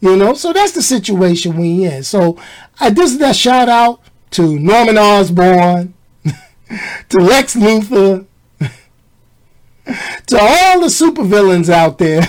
You 0.00 0.16
know, 0.16 0.34
so 0.34 0.52
that's 0.52 0.72
the 0.72 0.82
situation 0.82 1.56
we 1.56 1.84
in. 1.84 2.02
So 2.02 2.38
this 2.80 3.12
is 3.12 3.18
that 3.18 3.36
shout 3.36 3.68
out 3.68 4.00
to 4.32 4.58
Norman 4.58 4.98
Osborn, 4.98 5.94
to 7.08 7.18
Lex 7.18 7.56
Luthor, 7.56 8.26
to 10.26 10.38
all 10.38 10.80
the 10.80 10.88
supervillains 10.88 11.70
out 11.70 11.98
there. 11.98 12.22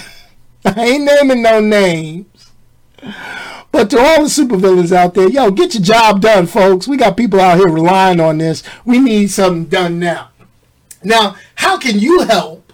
I 0.64 0.86
ain't 0.86 1.04
naming 1.04 1.42
no 1.42 1.60
names. 1.60 2.52
But 3.76 3.90
to 3.90 4.00
all 4.00 4.24
the 4.24 4.30
supervillains 4.30 4.94
out 4.94 5.16
there, 5.16 5.28
yo, 5.28 5.52
get 5.52 5.74
your 5.74 5.84
job 5.84 6.22
done, 6.22 6.48
folks. 6.48 6.88
We 6.88 6.96
got 6.96 7.18
people 7.18 7.42
out 7.42 7.58
here 7.58 7.68
relying 7.68 8.22
on 8.22 8.38
this. 8.38 8.64
We 8.86 9.00
need 9.00 9.32
something 9.32 9.66
done 9.66 10.00
now. 10.00 10.30
Now, 11.04 11.36
how 11.56 11.78
can 11.78 12.00
you 12.00 12.22
help 12.22 12.72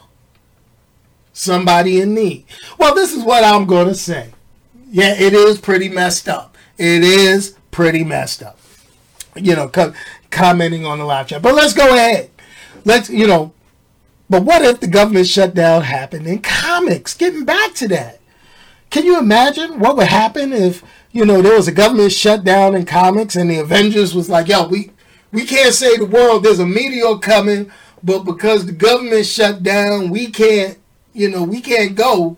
somebody 1.33 2.01
in 2.01 2.13
need? 2.13 2.45
Well, 2.77 2.93
this 2.93 3.15
is 3.15 3.23
what 3.23 3.43
I'm 3.43 3.65
going 3.65 3.87
to 3.87 3.95
say. 3.95 4.29
Yeah, 4.91 5.15
it 5.19 5.33
is 5.33 5.57
pretty 5.57 5.89
messed 5.89 6.29
up. 6.29 6.55
It 6.77 7.03
is 7.03 7.57
pretty 7.71 8.03
messed 8.03 8.43
up. 8.43 8.59
You 9.35 9.55
know, 9.55 9.69
co- 9.69 9.95
commenting 10.29 10.85
on 10.85 10.99
the 10.99 11.05
live 11.05 11.25
chat. 11.29 11.41
But 11.41 11.55
let's 11.55 11.73
go 11.73 11.95
ahead. 11.95 12.29
Let's, 12.85 13.09
you 13.09 13.25
know, 13.25 13.53
but 14.29 14.43
what 14.43 14.61
if 14.61 14.79
the 14.79 14.87
government 14.87 15.25
shutdown 15.25 15.81
happened 15.81 16.27
in 16.27 16.43
comics? 16.43 17.15
Getting 17.15 17.43
back 17.43 17.73
to 17.73 17.87
that. 17.87 18.20
Can 18.91 19.05
you 19.05 19.17
imagine 19.17 19.79
what 19.79 19.95
would 19.95 20.07
happen 20.07 20.51
if 20.51 20.83
you 21.13 21.25
know 21.25 21.41
there 21.41 21.55
was 21.55 21.67
a 21.67 21.71
government 21.71 22.11
shutdown 22.11 22.75
in 22.75 22.85
comics 22.85 23.37
and 23.37 23.49
the 23.49 23.57
Avengers 23.57 24.13
was 24.13 24.29
like, 24.29 24.49
"Yo, 24.49 24.67
we 24.67 24.91
we 25.31 25.45
can't 25.45 25.73
say 25.73 25.95
the 25.97 26.05
world 26.05 26.43
there's 26.43 26.59
a 26.59 26.65
meteor 26.65 27.17
coming, 27.17 27.71
but 28.03 28.23
because 28.23 28.65
the 28.65 28.73
government 28.73 29.25
shut 29.25 29.63
down, 29.63 30.09
we 30.09 30.27
can't 30.27 30.77
you 31.13 31.29
know 31.29 31.41
we 31.43 31.61
can't 31.61 31.95
go 31.95 32.35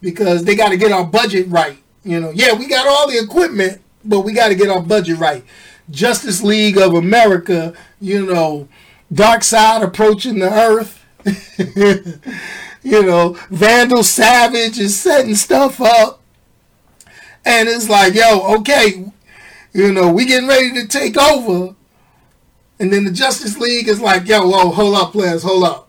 because 0.00 0.44
they 0.44 0.54
got 0.54 0.68
to 0.68 0.76
get 0.76 0.92
our 0.92 1.04
budget 1.04 1.48
right. 1.48 1.78
You 2.04 2.20
know, 2.20 2.30
yeah, 2.30 2.52
we 2.52 2.68
got 2.68 2.86
all 2.86 3.10
the 3.10 3.18
equipment, 3.18 3.82
but 4.04 4.20
we 4.20 4.32
got 4.32 4.48
to 4.48 4.54
get 4.54 4.68
our 4.68 4.80
budget 4.80 5.18
right. 5.18 5.44
Justice 5.90 6.40
League 6.40 6.78
of 6.78 6.94
America, 6.94 7.74
you 8.00 8.24
know, 8.24 8.68
Darkseid 9.12 9.82
approaching 9.82 10.38
the 10.38 10.52
Earth. 10.52 11.02
you 12.86 13.02
know, 13.02 13.36
Vandal 13.50 14.04
Savage 14.04 14.78
is 14.78 14.96
setting 14.98 15.34
stuff 15.34 15.80
up. 15.80 16.20
And 17.44 17.68
it's 17.68 17.88
like, 17.88 18.14
yo, 18.14 18.58
okay, 18.58 19.04
you 19.72 19.92
know, 19.92 20.08
we 20.12 20.24
getting 20.24 20.48
ready 20.48 20.72
to 20.74 20.86
take 20.86 21.16
over. 21.16 21.74
And 22.78 22.92
then 22.92 23.04
the 23.04 23.10
Justice 23.10 23.58
League 23.58 23.88
is 23.88 24.00
like, 24.00 24.28
yo, 24.28 24.48
whoa, 24.48 24.70
hold 24.70 24.94
up, 24.94 25.10
players, 25.10 25.42
hold 25.42 25.64
up. 25.64 25.88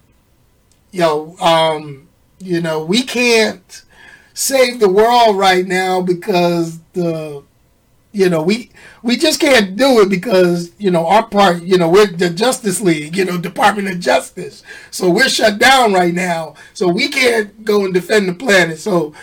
Yo, 0.91 1.36
um, 1.38 2.07
you 2.39 2.62
know, 2.62 2.83
we 2.83 3.03
can't 3.03 3.83
save 4.33 4.79
the 4.79 4.89
world 4.89 5.38
right 5.38 5.67
now 5.67 6.01
because 6.01 6.79
the 6.93 7.43
you 8.11 8.29
know, 8.29 8.41
we 8.41 8.71
we 9.03 9.17
just 9.17 9.39
can't 9.39 9.75
do 9.75 10.01
it 10.01 10.09
because 10.09 10.71
you 10.77 10.91
know 10.91 11.07
our 11.07 11.27
part. 11.27 11.63
You 11.63 11.77
know, 11.77 11.89
we're 11.89 12.07
the 12.07 12.29
Justice 12.29 12.81
League. 12.81 13.15
You 13.15 13.25
know, 13.25 13.37
Department 13.41 13.89
of 13.89 13.99
Justice. 13.99 14.63
So 14.91 15.09
we're 15.09 15.29
shut 15.29 15.59
down 15.59 15.93
right 15.93 16.13
now. 16.13 16.55
So 16.73 16.87
we 16.87 17.09
can't 17.09 17.63
go 17.63 17.85
and 17.85 17.93
defend 17.93 18.27
the 18.27 18.33
planet. 18.33 18.79
So, 18.79 19.13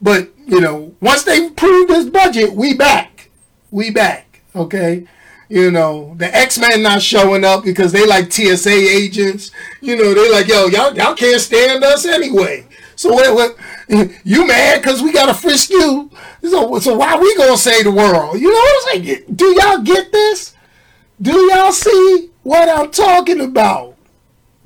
but 0.00 0.30
you 0.46 0.60
know, 0.60 0.94
once 1.00 1.24
they 1.24 1.46
approve 1.46 1.88
this 1.88 2.08
budget, 2.08 2.52
we 2.52 2.74
back. 2.74 3.30
We 3.70 3.90
back. 3.90 4.40
Okay. 4.54 5.06
You 5.48 5.70
know, 5.70 6.14
the 6.18 6.34
X 6.34 6.58
Men 6.58 6.82
not 6.82 7.00
showing 7.00 7.44
up 7.44 7.64
because 7.64 7.90
they 7.90 8.06
like 8.06 8.30
TSA 8.30 8.70
agents. 8.70 9.50
You 9.80 9.96
know, 9.96 10.12
they 10.12 10.30
like, 10.30 10.46
yo, 10.46 10.66
y'all 10.66 10.94
y'all 10.94 11.14
can't 11.14 11.40
stand 11.40 11.82
us 11.82 12.04
anyway. 12.04 12.67
So 12.98 13.12
what? 13.12 13.32
what 13.32 13.56
you 14.24 14.44
mad 14.44 14.82
because 14.82 15.02
we 15.02 15.12
got 15.12 15.26
to 15.26 15.34
frisk 15.34 15.70
you? 15.70 16.10
So, 16.42 16.80
so 16.80 16.96
why 16.96 17.16
we 17.16 17.32
gonna 17.36 17.56
say 17.56 17.84
the 17.84 17.92
world? 17.92 18.40
You 18.40 18.48
know 18.48 18.58
what 18.58 18.96
I'm 18.96 19.04
saying? 19.04 19.24
Do 19.32 19.46
y'all 19.54 19.78
get 19.78 20.10
this? 20.10 20.56
Do 21.22 21.32
y'all 21.52 21.70
see 21.70 22.30
what 22.42 22.68
I'm 22.68 22.90
talking 22.90 23.40
about? 23.40 23.94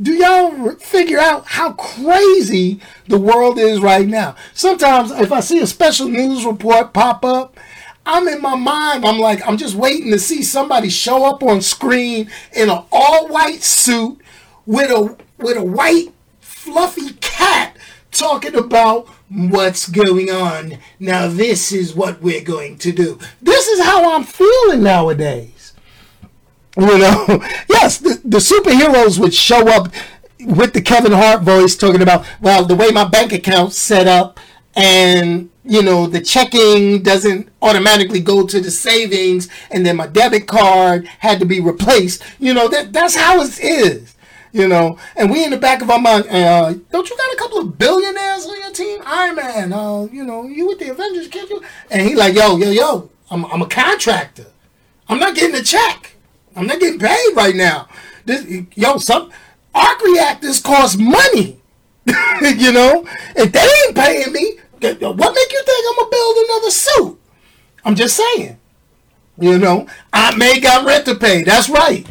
Do 0.01 0.15
y'all 0.15 0.71
figure 0.77 1.19
out 1.19 1.47
how 1.47 1.75
crazy 1.75 2.81
the 3.07 3.19
world 3.19 3.59
is 3.59 3.81
right 3.81 4.09
now? 4.09 4.35
Sometimes 4.55 5.11
if 5.11 5.31
I 5.31 5.41
see 5.41 5.59
a 5.59 5.67
special 5.67 6.09
news 6.09 6.47
report 6.47 6.95
pop 6.95 7.27
up, 7.27 7.61
I'm 8.07 8.27
in 8.29 8.41
my 8.41 8.57
mind, 8.57 9.05
I'm 9.05 9.19
like, 9.19 9.47
I'm 9.47 9.59
just 9.59 9.75
waiting 9.75 10.11
to 10.11 10.19
see 10.19 10.43
somebody 10.43 10.89
show 10.89 11.27
up 11.27 11.43
on 11.43 11.61
screen 11.61 12.31
in 12.55 12.71
an 12.71 12.83
all 12.91 13.29
white 13.29 13.63
suit 13.63 14.19
with 14.65 14.91
a 14.91 15.19
with 15.37 15.59
a 15.59 15.63
white 15.63 16.15
fluffy 16.41 17.13
cat 17.21 17.77
talking 18.13 18.55
about 18.55 19.09
what's 19.29 19.89
going 19.89 20.31
on. 20.31 20.79
Now, 21.01 21.29
this 21.29 21.73
is 21.73 21.95
what 21.95 22.23
we're 22.23 22.45
going 22.45 22.79
to 22.79 22.93
do. 22.93 23.19
This 23.41 23.67
is 23.69 23.85
how 23.85 24.15
I'm 24.15 24.25
feeling 24.25 24.83
nowadays. 24.83 25.75
You 26.77 26.99
know, 26.99 27.27
yes, 27.69 27.99
the, 27.99 28.21
the 28.25 28.39
superheroes 28.39 29.19
would 29.19 29.35
show 29.35 29.69
up 29.69 29.93
with 30.41 30.73
the 30.73 30.83
Kevin 30.83 31.13
Hart 31.13 31.43
voice 31.43 31.77
talking 31.77 32.03
about, 32.03 32.25
well, 32.41 32.65
the 32.65 32.75
way 32.75 32.91
my 32.91 33.05
bank 33.05 33.33
account's 33.33 33.79
set 33.79 34.07
up, 34.07 34.39
and 34.75 35.51
you 35.65 35.83
know 35.83 36.07
the 36.07 36.21
checking 36.21 37.03
doesn't 37.03 37.49
automatically 37.61 38.21
go 38.21 38.47
to 38.47 38.61
the 38.61 38.71
savings 38.71 39.49
and 39.71 39.85
then 39.85 39.97
my 39.97 40.07
debit 40.07 40.47
card 40.47 41.07
had 41.19 41.39
to 41.39 41.45
be 41.47 41.61
replaced 41.61 42.23
you 42.39 42.55
know 42.55 42.69
that 42.69 42.93
that's 42.93 43.15
how 43.15 43.41
it 43.41 43.61
is 43.61 44.17
you 44.53 44.69
know 44.69 44.99
and 45.17 45.31
we 45.31 45.45
in 45.45 45.51
the 45.51 45.57
back 45.57 45.83
of 45.83 45.91
our 45.91 45.99
mind 45.99 46.27
uh, 46.29 46.73
don't 46.91 47.09
you 47.09 47.17
got 47.17 47.33
a 47.33 47.37
couple 47.37 47.59
of 47.59 47.79
billionaires 47.79 48.47
on 48.47 48.59
your 48.61 48.73
team 48.73 49.01
iron 49.05 49.37
man 49.37 49.73
uh, 49.73 50.03
you 50.13 50.25
know 50.25 50.47
you 50.47 50.67
with 50.67 50.79
the 50.79 50.89
avengers 50.89 51.29
can't 51.29 51.51
you 51.51 51.63
and 51.91 52.07
he 52.07 52.15
like 52.15 52.35
yo 52.35 52.57
yo 52.57 52.71
yo 52.71 53.11
i'm, 53.31 53.45
I'm 53.47 53.63
a 53.63 53.67
contractor 53.67 54.47
i'm 55.09 55.19
not 55.19 55.35
getting 55.35 55.57
a 55.57 55.63
check 55.63 56.17
i'm 56.57 56.67
not 56.67 56.81
getting 56.81 56.99
paid 56.99 57.35
right 57.35 57.55
now 57.55 57.89
this 58.25 58.47
yo 58.75 58.99
some 58.99 59.31
arc 59.75 60.01
reactors 60.03 60.61
cost 60.61 60.99
money 60.99 61.61
you 62.43 62.73
know 62.73 63.07
if 63.37 63.53
they 63.53 63.61
ain't 63.87 63.97
paying 63.97 64.33
me 64.33 64.59
what 64.83 65.35
make 65.35 65.53
you 65.53 65.63
think 65.65 65.87
I'm 65.91 65.97
gonna 65.97 66.11
build 66.11 66.37
another 66.49 66.71
suit? 66.71 67.21
I'm 67.85 67.95
just 67.95 68.17
saying. 68.17 68.59
You 69.39 69.59
know, 69.59 69.87
Aunt 70.13 70.39
May 70.39 70.61
got 70.61 70.85
rent 70.85 71.07
to 71.07 71.15
pay. 71.15 71.43
That's 71.43 71.69
right. 71.69 72.07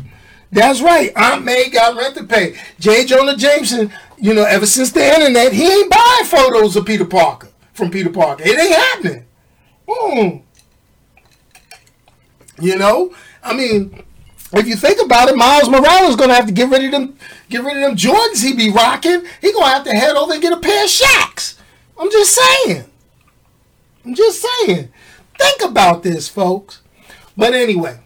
That's 0.52 0.82
right. 0.82 1.12
Aunt 1.16 1.46
May 1.46 1.70
got 1.70 1.96
rent 1.96 2.16
to 2.16 2.24
pay. 2.26 2.56
J. 2.80 3.06
Jonah 3.06 3.38
Jameson, 3.38 3.92
you 4.18 4.34
know, 4.34 4.44
ever 4.44 4.66
since 4.66 4.92
the 4.92 5.04
internet, 5.04 5.54
he 5.54 5.66
ain't 5.66 5.90
buying 5.90 6.26
photos 6.26 6.76
of 6.76 6.86
Peter 6.86 7.06
Parker 7.06 7.48
from 7.74 7.90
Peter 7.90 8.10
Parker. 8.10 8.44
It 8.46 8.60
ain't 8.60 8.76
happening. 8.76 9.26
Mm. 9.88 10.42
You 12.60 12.78
know, 12.78 13.16
I 13.42 13.54
mean, 13.56 14.04
if 14.54 14.68
you 14.68 14.76
think 14.76 15.02
about 15.02 15.30
it, 15.30 15.38
Miles 15.38 15.70
Morales 15.70 16.12
is 16.12 16.16
gonna 16.16 16.36
have 16.36 16.48
to 16.48 16.52
get 16.52 16.70
rid 16.70 16.84
of 16.84 16.92
them, 16.92 17.18
get 17.50 17.64
rid 17.64 17.78
of 17.78 17.84
them 17.84 17.96
Jordans 17.96 18.44
he 18.44 18.54
be 18.54 18.70
rocking. 18.70 19.24
He 19.40 19.54
gonna 19.54 19.68
have 19.68 19.86
to 19.86 19.94
head 19.94 20.16
over 20.16 20.34
and 20.34 20.42
get 20.42 20.54
a 20.54 20.60
pair 20.60 20.84
of 20.84 20.90
Shaqs. 20.90 21.58
I'm 21.98 22.12
just 22.12 22.38
saying. 22.38 22.86
I'm 24.06 24.16
just 24.16 24.46
saying. 24.46 24.90
Think 25.38 25.64
about 25.64 26.04
this, 26.04 26.28
folks. 26.28 26.82
But 27.38 27.54
anyway, 27.54 28.00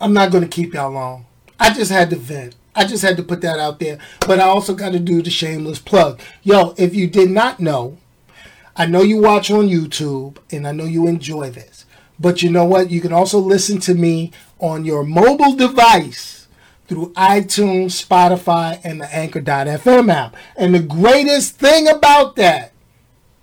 I'm 0.00 0.12
not 0.12 0.32
to 0.32 0.48
keep 0.48 0.74
y'all 0.74 0.90
long. 0.90 1.26
I 1.62 1.72
just 1.72 1.92
had 1.92 2.10
to 2.10 2.16
vent. 2.16 2.56
I 2.74 2.84
just 2.84 3.04
had 3.04 3.16
to 3.18 3.22
put 3.22 3.40
that 3.42 3.60
out 3.60 3.78
there. 3.78 3.98
But 4.26 4.40
I 4.40 4.48
also 4.48 4.74
got 4.74 4.90
to 4.92 4.98
do 4.98 5.22
the 5.22 5.30
shameless 5.30 5.78
plug. 5.78 6.20
Yo, 6.42 6.74
if 6.76 6.92
you 6.92 7.06
did 7.06 7.30
not 7.30 7.60
know, 7.60 7.98
I 8.74 8.86
know 8.86 9.02
you 9.02 9.20
watch 9.20 9.48
on 9.48 9.68
YouTube 9.68 10.38
and 10.50 10.66
I 10.66 10.72
know 10.72 10.86
you 10.86 11.06
enjoy 11.06 11.50
this. 11.50 11.86
But 12.18 12.42
you 12.42 12.50
know 12.50 12.64
what? 12.64 12.90
You 12.90 13.00
can 13.00 13.12
also 13.12 13.38
listen 13.38 13.78
to 13.82 13.94
me 13.94 14.32
on 14.58 14.84
your 14.84 15.04
mobile 15.04 15.54
device 15.54 16.48
through 16.88 17.12
iTunes, 17.12 18.04
Spotify, 18.04 18.80
and 18.82 19.00
the 19.00 19.14
Anchor.fm 19.14 20.12
app. 20.12 20.34
And 20.56 20.74
the 20.74 20.80
greatest 20.80 21.58
thing 21.58 21.86
about 21.86 22.34
that 22.36 22.71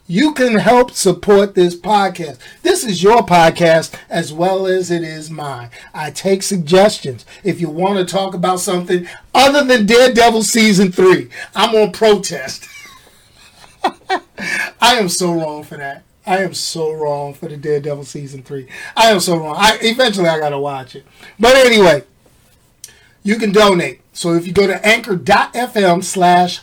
you 0.09 0.33
can 0.33 0.55
help 0.55 0.89
support 0.91 1.53
this 1.53 1.75
podcast. 1.75 2.39
This 2.63 2.83
is 2.83 3.03
your 3.03 3.21
podcast 3.21 3.93
as 4.09 4.33
well 4.33 4.65
as 4.65 4.89
it 4.89 5.03
is 5.03 5.29
mine. 5.29 5.69
I 5.93 6.09
take 6.09 6.41
suggestions. 6.41 7.27
If 7.43 7.61
you 7.61 7.69
want 7.69 7.99
to 7.99 8.11
talk 8.11 8.33
about 8.33 8.59
something 8.59 9.07
other 9.35 9.63
than 9.63 9.85
Daredevil 9.85 10.41
season 10.43 10.91
three, 10.91 11.29
I'm 11.53 11.75
on 11.75 11.91
protest. 11.91 12.67
I 13.83 14.95
am 14.95 15.09
so 15.09 15.31
wrong 15.31 15.63
for 15.63 15.77
that. 15.77 16.01
I 16.25 16.39
am 16.39 16.55
so 16.55 16.91
wrong 16.91 17.35
for 17.35 17.47
the 17.47 17.55
Daredevil 17.55 18.05
season 18.05 18.41
three. 18.41 18.67
I 18.97 19.11
am 19.11 19.19
so 19.19 19.37
wrong. 19.37 19.57
I 19.59 19.77
eventually 19.79 20.27
I 20.27 20.39
gotta 20.39 20.59
watch 20.59 20.95
it. 20.95 21.05
But 21.39 21.55
anyway, 21.55 22.03
you 23.21 23.35
can 23.35 23.51
donate. 23.51 24.01
So 24.13 24.33
if 24.33 24.47
you 24.47 24.53
go 24.53 24.65
to 24.65 24.83
anchor.fm 24.83 26.03
slash 26.03 26.61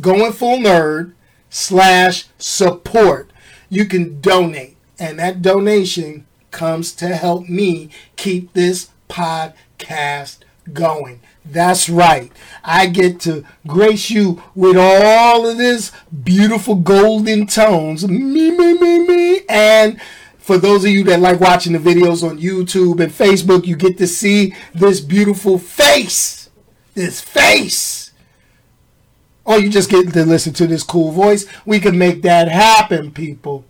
going 0.00 0.32
full 0.32 0.58
nerd 0.58 1.13
slash 1.54 2.26
support. 2.36 3.30
You 3.70 3.86
can 3.86 4.20
donate, 4.20 4.76
and 4.98 5.18
that 5.20 5.40
donation 5.40 6.26
comes 6.50 6.92
to 6.94 7.14
help 7.14 7.48
me 7.48 7.90
keep 8.16 8.52
this 8.52 8.90
podcast 9.08 10.38
going. 10.72 11.20
That's 11.44 11.88
right. 11.88 12.32
I 12.64 12.86
get 12.86 13.20
to 13.20 13.44
grace 13.66 14.10
you 14.10 14.42
with 14.54 14.76
all 14.76 15.46
of 15.46 15.56
this 15.56 15.92
beautiful 16.24 16.74
golden 16.74 17.46
tones. 17.46 18.06
Me, 18.08 18.50
me, 18.50 18.74
me, 18.74 19.06
me. 19.06 19.40
And 19.48 20.00
for 20.38 20.58
those 20.58 20.84
of 20.84 20.90
you 20.90 21.04
that 21.04 21.20
like 21.20 21.40
watching 21.40 21.74
the 21.74 21.78
videos 21.78 22.28
on 22.28 22.40
YouTube 22.40 23.00
and 23.00 23.12
Facebook, 23.12 23.66
you 23.66 23.76
get 23.76 23.98
to 23.98 24.06
see 24.06 24.54
this 24.74 25.00
beautiful 25.00 25.58
face. 25.58 26.50
This 26.94 27.20
face 27.20 28.03
or 29.44 29.58
you 29.58 29.70
just 29.70 29.90
get 29.90 30.12
to 30.12 30.24
listen 30.24 30.52
to 30.54 30.66
this 30.66 30.82
cool 30.82 31.12
voice. 31.12 31.46
We 31.64 31.80
can 31.80 31.98
make 31.98 32.22
that 32.22 32.48
happen, 32.48 33.10
people. 33.10 33.64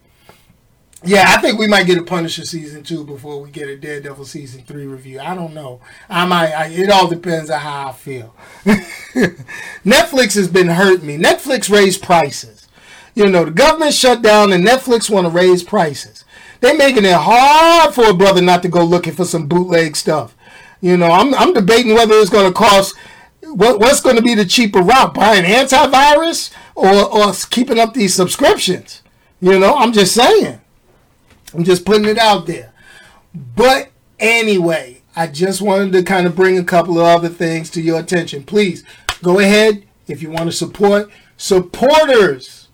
Yeah, 1.07 1.27
I 1.29 1.41
think 1.41 1.59
we 1.59 1.67
might 1.67 1.87
get 1.87 1.99
a 1.99 2.03
Punisher 2.03 2.47
season 2.47 2.83
two 2.83 3.05
before 3.05 3.39
we 3.41 3.51
get 3.51 3.69
a 3.69 3.77
Daredevil 3.77 4.25
season 4.25 4.63
three 4.63 4.87
review. 4.87 5.21
I 5.21 5.35
don't 5.35 5.53
know. 5.53 5.81
I 6.09 6.25
might. 6.25 6.53
I, 6.53 6.69
it 6.69 6.89
all 6.89 7.09
depends 7.09 7.51
on 7.51 7.61
how 7.61 7.89
I 7.89 7.93
feel. 7.93 8.35
Netflix 9.85 10.35
has 10.35 10.49
been 10.49 10.69
hurting 10.69 11.07
me. 11.07 11.19
Netflix 11.19 11.71
raised 11.71 12.03
prices. 12.03 12.69
You 13.15 13.29
know, 13.29 13.45
the 13.45 13.51
government 13.51 13.93
shut 13.93 14.23
down, 14.23 14.53
and 14.53 14.67
Netflix 14.67 15.11
want 15.11 15.27
to 15.27 15.31
raise 15.31 15.63
prices. 15.63 16.25
They're 16.61 16.77
making 16.77 17.05
it 17.05 17.13
hard 17.13 17.95
for 17.95 18.09
a 18.09 18.15
brother 18.15 18.41
not 18.41 18.63
to 18.63 18.69
go 18.71 18.83
looking 18.83 19.13
for 19.13 19.27
some 19.27 19.47
bootleg 19.47 19.97
stuff. 19.97 20.35
You 20.81 20.97
know, 20.97 21.11
I'm 21.11 21.35
I'm 21.35 21.53
debating 21.53 21.93
whether 21.93 22.15
it's 22.15 22.31
going 22.31 22.51
to 22.51 22.59
cost 22.59 22.95
what, 23.55 23.79
what's 23.79 24.01
going 24.01 24.17
to 24.17 24.23
be 24.23 24.35
the 24.35 24.45
cheaper 24.45 24.81
route? 24.81 25.14
Buying 25.14 25.45
antivirus 25.45 26.53
or, 26.75 26.93
or 26.93 27.33
keeping 27.51 27.79
up 27.79 27.95
these 27.95 28.14
subscriptions? 28.14 29.03
You 29.40 29.59
know, 29.59 29.75
I'm 29.75 29.93
just 29.93 30.14
saying. 30.14 30.61
I'm 31.55 31.64
just 31.64 31.85
putting 31.85 32.07
it 32.07 32.19
out 32.19 32.47
there. 32.47 32.73
But 33.35 33.90
anyway, 34.19 35.03
I 35.14 35.29
just 35.29 35.62
wanted 35.62 35.93
to 35.93 36.03
kind 36.03 36.27
of 36.27 36.35
bring 36.35 36.59
a 36.59 36.64
couple 36.64 36.99
of 36.99 37.07
other 37.07 37.29
things 37.29 37.71
to 37.71 37.83
your 37.83 38.01
attention. 38.01 38.43
Please 38.43 38.85
go 39.23 39.38
ahead 39.38 39.87
if 40.09 40.23
you 40.23 40.31
want 40.31 40.47
to 40.47 40.53
support 40.53 41.11
supporters. 41.37 42.69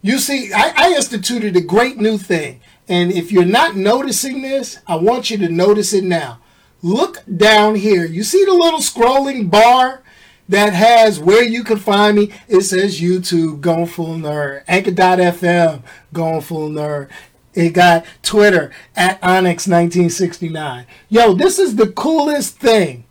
You 0.00 0.18
see, 0.18 0.52
I, 0.52 0.72
I 0.76 0.94
instituted 0.94 1.56
a 1.56 1.60
great 1.60 1.98
new 1.98 2.16
thing. 2.16 2.60
And 2.88 3.12
if 3.12 3.32
you're 3.32 3.44
not 3.44 3.76
noticing 3.76 4.42
this, 4.42 4.78
I 4.86 4.96
want 4.96 5.30
you 5.30 5.38
to 5.38 5.48
notice 5.48 5.92
it 5.92 6.04
now. 6.04 6.38
Look 6.82 7.22
down 7.36 7.74
here. 7.74 8.04
You 8.04 8.22
see 8.22 8.44
the 8.44 8.54
little 8.54 8.80
scrolling 8.80 9.50
bar 9.50 10.02
that 10.48 10.72
has 10.72 11.18
where 11.18 11.42
you 11.42 11.64
can 11.64 11.78
find 11.78 12.16
me. 12.16 12.32
It 12.48 12.62
says 12.62 13.00
YouTube, 13.00 13.60
Going 13.60 13.86
Full 13.86 14.16
Nerd, 14.16 14.62
Anchor.fm, 14.68 15.82
Going 16.12 16.40
Full 16.40 16.70
Nerd. 16.70 17.08
It 17.54 17.70
got 17.70 18.04
Twitter 18.22 18.70
at 18.94 19.20
Onyx1969. 19.22 20.84
Yo, 21.08 21.32
this 21.32 21.58
is 21.58 21.76
the 21.76 21.88
coolest 21.88 22.58
thing. 22.58 23.04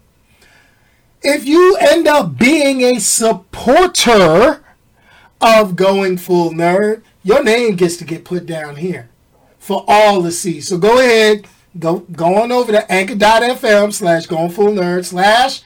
If 1.21 1.45
you 1.45 1.75
end 1.77 2.07
up 2.07 2.37
being 2.37 2.81
a 2.81 2.99
supporter 2.99 4.63
of 5.41 5.75
Going 5.75 6.17
Full 6.17 6.51
Nerd, 6.51 7.01
your 7.23 7.43
name 7.43 7.75
gets 7.75 7.97
to 7.97 8.05
get 8.05 8.23
put 8.23 8.45
down 8.45 8.75
here 8.75 9.09
for 9.57 9.83
all 9.87 10.21
to 10.21 10.31
see. 10.31 10.61
So 10.61 10.77
go 10.77 10.99
ahead, 10.99 11.47
go 11.79 11.99
go 11.99 12.35
on 12.35 12.51
over 12.51 12.71
to 12.71 12.91
anchor.fm 12.91 13.91
slash 13.91 14.27
going 14.27 14.51
full 14.51 14.67
nerd 14.67 15.05
slash 15.05 15.63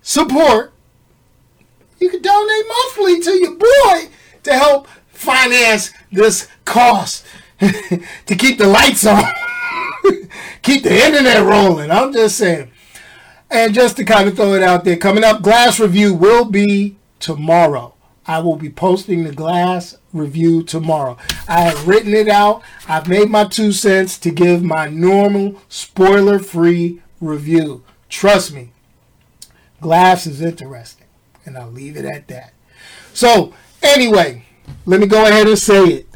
support 0.00 0.73
you 2.04 2.10
can 2.10 2.22
donate 2.22 2.68
monthly 2.68 3.20
to 3.20 3.32
your 3.32 3.56
boy 3.56 4.10
to 4.42 4.52
help 4.52 4.86
finance 5.08 5.90
this 6.12 6.48
cost 6.66 7.24
to 7.58 8.36
keep 8.36 8.58
the 8.58 8.66
lights 8.66 9.06
on, 9.06 9.24
keep 10.62 10.82
the 10.82 10.94
internet 10.94 11.42
rolling. 11.44 11.90
I'm 11.90 12.12
just 12.12 12.36
saying. 12.36 12.70
And 13.50 13.72
just 13.72 13.96
to 13.96 14.04
kind 14.04 14.28
of 14.28 14.36
throw 14.36 14.54
it 14.54 14.62
out 14.62 14.84
there, 14.84 14.96
coming 14.96 15.24
up, 15.24 15.40
Glass 15.40 15.80
Review 15.80 16.12
will 16.12 16.44
be 16.44 16.96
tomorrow. 17.20 17.94
I 18.26 18.40
will 18.40 18.56
be 18.56 18.70
posting 18.70 19.24
the 19.24 19.32
Glass 19.32 19.96
Review 20.12 20.62
tomorrow. 20.62 21.16
I 21.48 21.60
have 21.60 21.86
written 21.86 22.12
it 22.14 22.28
out. 22.28 22.62
I've 22.88 23.08
made 23.08 23.30
my 23.30 23.44
two 23.44 23.72
cents 23.72 24.18
to 24.18 24.30
give 24.30 24.62
my 24.62 24.88
normal 24.88 25.60
spoiler 25.68 26.38
free 26.38 27.00
review. 27.20 27.82
Trust 28.08 28.52
me, 28.52 28.72
Glass 29.80 30.26
is 30.26 30.40
interesting. 30.40 31.03
And 31.44 31.56
I'll 31.58 31.70
leave 31.70 31.96
it 31.96 32.04
at 32.04 32.28
that. 32.28 32.52
So, 33.12 33.52
anyway, 33.82 34.44
let 34.86 35.00
me 35.00 35.06
go 35.06 35.26
ahead 35.26 35.46
and 35.46 35.58
say 35.58 35.84
it. 35.84 36.08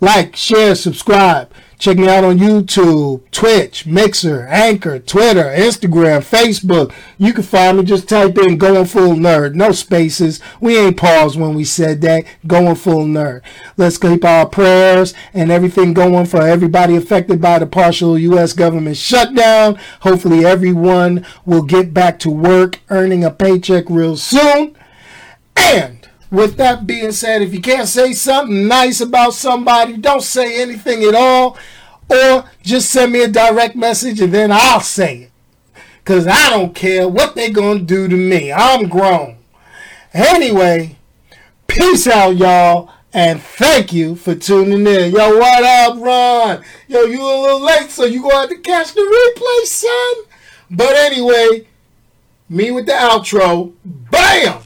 Like, 0.00 0.36
share, 0.36 0.74
subscribe. 0.74 1.50
Check 1.78 1.98
me 1.98 2.08
out 2.08 2.24
on 2.24 2.38
YouTube, 2.38 3.20
Twitch, 3.30 3.84
Mixer, 3.86 4.46
Anchor, 4.46 4.98
Twitter, 4.98 5.44
Instagram, 5.44 6.20
Facebook. 6.20 6.92
You 7.18 7.34
can 7.34 7.42
find 7.42 7.76
me. 7.76 7.84
Just 7.84 8.08
type 8.08 8.38
in 8.38 8.56
Going 8.56 8.86
Full 8.86 9.14
Nerd. 9.14 9.54
No 9.54 9.72
spaces. 9.72 10.40
We 10.58 10.78
ain't 10.78 10.96
paused 10.96 11.38
when 11.38 11.54
we 11.54 11.64
said 11.64 12.00
that. 12.00 12.24
Going 12.46 12.76
Full 12.76 13.04
Nerd. 13.04 13.42
Let's 13.76 13.98
keep 13.98 14.24
our 14.24 14.46
prayers 14.46 15.12
and 15.34 15.50
everything 15.50 15.92
going 15.92 16.24
for 16.24 16.40
everybody 16.40 16.96
affected 16.96 17.42
by 17.42 17.58
the 17.58 17.66
partial 17.66 18.18
U.S. 18.18 18.54
government 18.54 18.96
shutdown. 18.96 19.78
Hopefully 20.00 20.46
everyone 20.46 21.26
will 21.44 21.62
get 21.62 21.92
back 21.92 22.18
to 22.20 22.30
work, 22.30 22.80
earning 22.88 23.22
a 23.22 23.30
paycheck 23.30 23.84
real 23.90 24.16
soon. 24.16 24.74
And 25.56 25.95
with 26.30 26.56
that 26.56 26.86
being 26.86 27.12
said, 27.12 27.42
if 27.42 27.54
you 27.54 27.60
can't 27.60 27.88
say 27.88 28.12
something 28.12 28.66
nice 28.66 29.00
about 29.00 29.34
somebody, 29.34 29.96
don't 29.96 30.22
say 30.22 30.60
anything 30.60 31.04
at 31.04 31.14
all. 31.14 31.56
Or 32.08 32.44
just 32.62 32.90
send 32.90 33.12
me 33.12 33.22
a 33.22 33.28
direct 33.28 33.74
message 33.74 34.20
and 34.20 34.32
then 34.32 34.50
I'll 34.52 34.80
say 34.80 35.16
it. 35.16 35.30
Because 35.98 36.26
I 36.26 36.50
don't 36.50 36.74
care 36.74 37.08
what 37.08 37.34
they 37.34 37.50
going 37.50 37.80
to 37.80 37.84
do 37.84 38.06
to 38.06 38.16
me. 38.16 38.52
I'm 38.52 38.88
grown. 38.88 39.38
Anyway, 40.12 40.96
peace 41.66 42.06
out, 42.06 42.36
y'all. 42.36 42.90
And 43.12 43.40
thank 43.40 43.92
you 43.92 44.14
for 44.14 44.34
tuning 44.34 44.86
in. 44.86 45.12
Yo, 45.12 45.38
what 45.38 45.64
up, 45.64 45.96
Ron? 45.98 46.62
Yo, 46.86 47.04
you 47.04 47.20
a 47.22 47.40
little 47.40 47.60
late, 47.60 47.90
so 47.90 48.04
you 48.04 48.22
to 48.22 48.28
have 48.28 48.48
to 48.50 48.58
catch 48.58 48.92
the 48.92 49.00
replay, 49.00 49.66
son. 49.66 50.14
But 50.70 50.94
anyway, 50.96 51.66
me 52.48 52.70
with 52.70 52.86
the 52.86 52.92
outro. 52.92 53.72
Bam! 53.84 54.65